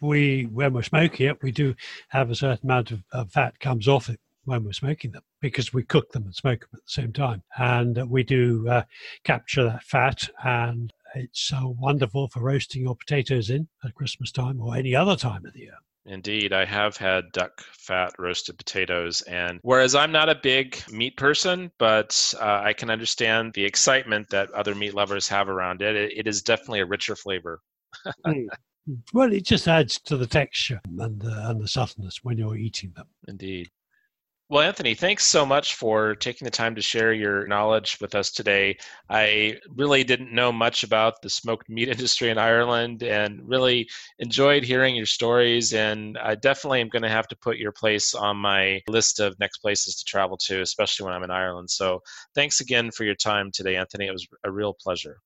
we 0.00 0.44
when 0.44 0.72
we're 0.72 0.82
smoking 0.82 1.26
it, 1.28 1.42
we 1.42 1.52
do 1.52 1.74
have 2.08 2.30
a 2.30 2.34
certain 2.34 2.68
amount 2.68 2.90
of, 2.90 3.02
of 3.12 3.30
fat 3.30 3.58
comes 3.60 3.88
off 3.88 4.08
it 4.08 4.20
when 4.44 4.64
we're 4.64 4.72
smoking 4.72 5.12
them 5.12 5.22
because 5.40 5.72
we 5.72 5.82
cook 5.82 6.10
them 6.12 6.24
and 6.24 6.34
smoke 6.34 6.60
them 6.60 6.70
at 6.74 6.80
the 6.84 7.02
same 7.02 7.12
time, 7.12 7.42
and 7.58 8.08
we 8.08 8.22
do 8.22 8.68
uh, 8.68 8.82
capture 9.24 9.64
that 9.64 9.82
fat, 9.84 10.28
and 10.44 10.92
it's 11.14 11.40
so 11.40 11.76
wonderful 11.78 12.28
for 12.28 12.40
roasting 12.40 12.82
your 12.82 12.96
potatoes 12.96 13.50
in 13.50 13.68
at 13.84 13.94
Christmas 13.94 14.32
time 14.32 14.60
or 14.60 14.76
any 14.76 14.94
other 14.94 15.16
time 15.16 15.44
of 15.46 15.52
the 15.52 15.60
year. 15.60 15.76
Indeed, 16.06 16.52
I 16.52 16.66
have 16.66 16.98
had 16.98 17.32
duck 17.32 17.62
fat 17.62 18.12
roasted 18.18 18.58
potatoes, 18.58 19.22
and 19.22 19.58
whereas 19.62 19.94
I'm 19.94 20.12
not 20.12 20.28
a 20.28 20.34
big 20.34 20.82
meat 20.90 21.16
person, 21.16 21.70
but 21.78 22.34
uh, 22.38 22.60
I 22.62 22.74
can 22.74 22.90
understand 22.90 23.54
the 23.54 23.64
excitement 23.64 24.28
that 24.30 24.50
other 24.50 24.74
meat 24.74 24.92
lovers 24.92 25.28
have 25.28 25.48
around 25.48 25.80
it. 25.80 25.96
It, 25.96 26.12
it 26.18 26.26
is 26.26 26.42
definitely 26.42 26.80
a 26.80 26.86
richer 26.86 27.16
flavor. 27.16 27.60
Mm. 28.86 28.98
Well, 29.14 29.32
it 29.32 29.46
just 29.46 29.66
adds 29.66 29.98
to 30.00 30.16
the 30.18 30.26
texture 30.26 30.80
and 30.98 31.18
the, 31.18 31.48
and 31.48 31.58
the 31.58 31.68
subtleness 31.68 32.20
when 32.22 32.36
you're 32.36 32.56
eating 32.56 32.92
them. 32.94 33.06
Indeed. 33.26 33.70
Well, 34.54 34.62
Anthony, 34.62 34.94
thanks 34.94 35.24
so 35.24 35.44
much 35.44 35.74
for 35.74 36.14
taking 36.14 36.44
the 36.44 36.50
time 36.52 36.76
to 36.76 36.80
share 36.80 37.12
your 37.12 37.44
knowledge 37.48 37.98
with 38.00 38.14
us 38.14 38.30
today. 38.30 38.76
I 39.10 39.58
really 39.74 40.04
didn't 40.04 40.30
know 40.30 40.52
much 40.52 40.84
about 40.84 41.20
the 41.20 41.28
smoked 41.28 41.68
meat 41.68 41.88
industry 41.94 42.30
in 42.30 42.38
Ireland 42.38 43.02
and 43.02 43.40
really 43.48 43.88
enjoyed 44.20 44.62
hearing 44.62 44.94
your 44.94 45.06
stories. 45.06 45.72
And 45.72 46.16
I 46.18 46.36
definitely 46.36 46.82
am 46.82 46.88
going 46.88 47.02
to 47.02 47.08
have 47.08 47.26
to 47.28 47.36
put 47.36 47.56
your 47.56 47.72
place 47.72 48.14
on 48.14 48.36
my 48.36 48.80
list 48.86 49.18
of 49.18 49.36
next 49.40 49.58
places 49.58 49.96
to 49.96 50.04
travel 50.04 50.36
to, 50.46 50.60
especially 50.60 51.06
when 51.06 51.14
I'm 51.14 51.24
in 51.24 51.32
Ireland. 51.32 51.68
So 51.68 52.00
thanks 52.36 52.60
again 52.60 52.92
for 52.92 53.02
your 53.02 53.16
time 53.16 53.50
today, 53.50 53.74
Anthony. 53.74 54.06
It 54.06 54.12
was 54.12 54.28
a 54.44 54.52
real 54.52 54.72
pleasure. 54.72 55.18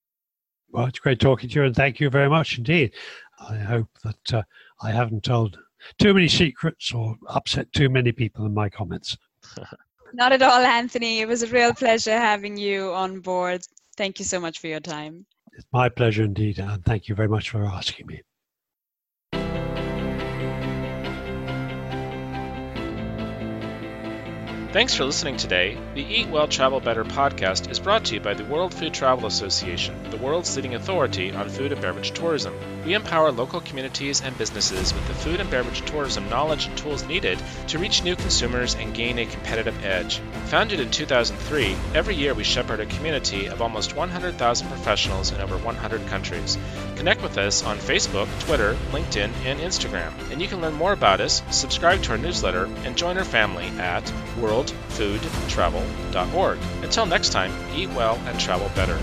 Well, 0.71 0.87
it's 0.87 1.01
great 1.01 1.21
talking 1.21 1.51
to 1.51 1.55
you, 1.55 1.65
and 1.65 1.77
thank 1.77 2.01
you 2.01 2.09
very 2.09 2.31
much 2.31 2.57
indeed. 2.57 2.95
I 3.47 3.59
hope 3.59 3.91
that 4.05 4.33
uh, 4.33 4.43
I 4.81 4.91
haven't 4.91 5.23
told 5.23 5.59
too 5.99 6.15
many 6.15 6.29
secrets 6.29 6.93
or 6.93 7.17
upset 7.29 7.73
too 7.73 7.89
many 7.89 8.13
people 8.13 8.47
in 8.47 8.55
my 8.55 8.69
comments. 8.69 9.17
Not 10.13 10.33
at 10.33 10.43
all, 10.43 10.65
Anthony. 10.65 11.21
It 11.21 11.29
was 11.29 11.43
a 11.43 11.49
real 11.49 11.75
pleasure 11.75 12.19
having 12.19 12.57
you 12.57 12.93
on 12.93 13.21
board. 13.21 13.63
Thank 13.97 14.19
you 14.19 14.25
so 14.25 14.41
much 14.41 14.59
for 14.59 14.69
your 14.69 14.81
time. 14.81 15.27
It's 15.53 15.67
my 15.73 15.89
pleasure 15.89 16.25
indeed, 16.25 16.59
and 16.59 16.85
thank 16.85 17.09
you 17.09 17.15
very 17.15 17.29
much 17.29 17.51
for 17.51 17.65
asking 17.65 18.07
me. 18.07 18.23
Thanks 24.79 24.95
for 24.95 25.05
listening 25.05 25.37
today. 25.37 25.77
The 25.97 26.07
Eat 26.07 26.29
Well 26.29 26.47
Travel 26.47 26.79
Better 26.79 27.03
podcast 27.03 27.69
is 27.69 27.81
brought 27.81 28.05
to 28.05 28.15
you 28.15 28.21
by 28.21 28.35
the 28.35 28.45
World 28.45 28.73
Food 28.73 28.95
Travel 28.95 29.27
Association, 29.27 30.09
the 30.13 30.17
world's 30.17 30.55
leading 30.55 30.77
authority 30.77 31.33
on 31.33 31.49
food 31.49 31.73
and 31.73 31.83
beverage 31.83 32.13
tourism. 32.13 32.55
We 32.87 32.95
empower 32.95 33.33
local 33.33 33.61
communities 33.61 34.23
and 34.23 34.39
businesses 34.39 34.95
with 34.95 35.05
the 35.09 35.15
food 35.15 35.41
and 35.41 35.51
beverage 35.51 35.81
tourism 35.85 36.29
knowledge 36.29 36.67
and 36.67 36.79
tools 36.79 37.05
needed 37.05 37.41
to 37.67 37.81
reach 37.81 38.05
new 38.05 38.15
consumers 38.15 38.77
and 38.77 38.95
gain 38.95 39.19
a 39.19 39.27
competitive 39.27 39.85
edge. 39.85 40.21
Founded 40.47 40.79
in 40.79 40.93
2003, 40.93 41.75
every 41.95 42.15
year 42.15 42.33
we 42.33 42.45
shepherd 42.45 42.79
a 42.79 42.87
community 42.87 43.47
of 43.47 43.61
almost 43.61 43.97
100,000 43.97 44.69
professionals 44.69 45.33
in 45.33 45.41
over 45.41 45.59
100 45.59 46.07
countries. 46.07 46.57
Connect 46.95 47.21
with 47.21 47.37
us 47.37 47.65
on 47.65 47.79
Facebook, 47.79 48.29
Twitter, 48.47 48.77
LinkedIn, 48.93 49.33
and 49.45 49.59
Instagram. 49.59 50.13
And 50.31 50.41
you 50.41 50.47
can 50.47 50.61
learn 50.61 50.75
more 50.75 50.93
about 50.93 51.21
us, 51.21 51.43
subscribe 51.51 52.01
to 52.05 52.13
our 52.13 52.19
newsletter, 52.19 52.67
and 52.85 52.97
join 52.97 53.19
our 53.19 53.25
family 53.25 53.67
at 53.79 54.09
worldfoodtravel.org. 54.73 56.59
Until 56.83 57.07
next 57.07 57.31
time, 57.31 57.53
eat 57.75 57.89
well 57.91 58.17
and 58.27 58.39
travel 58.39 58.71
better. 58.75 58.99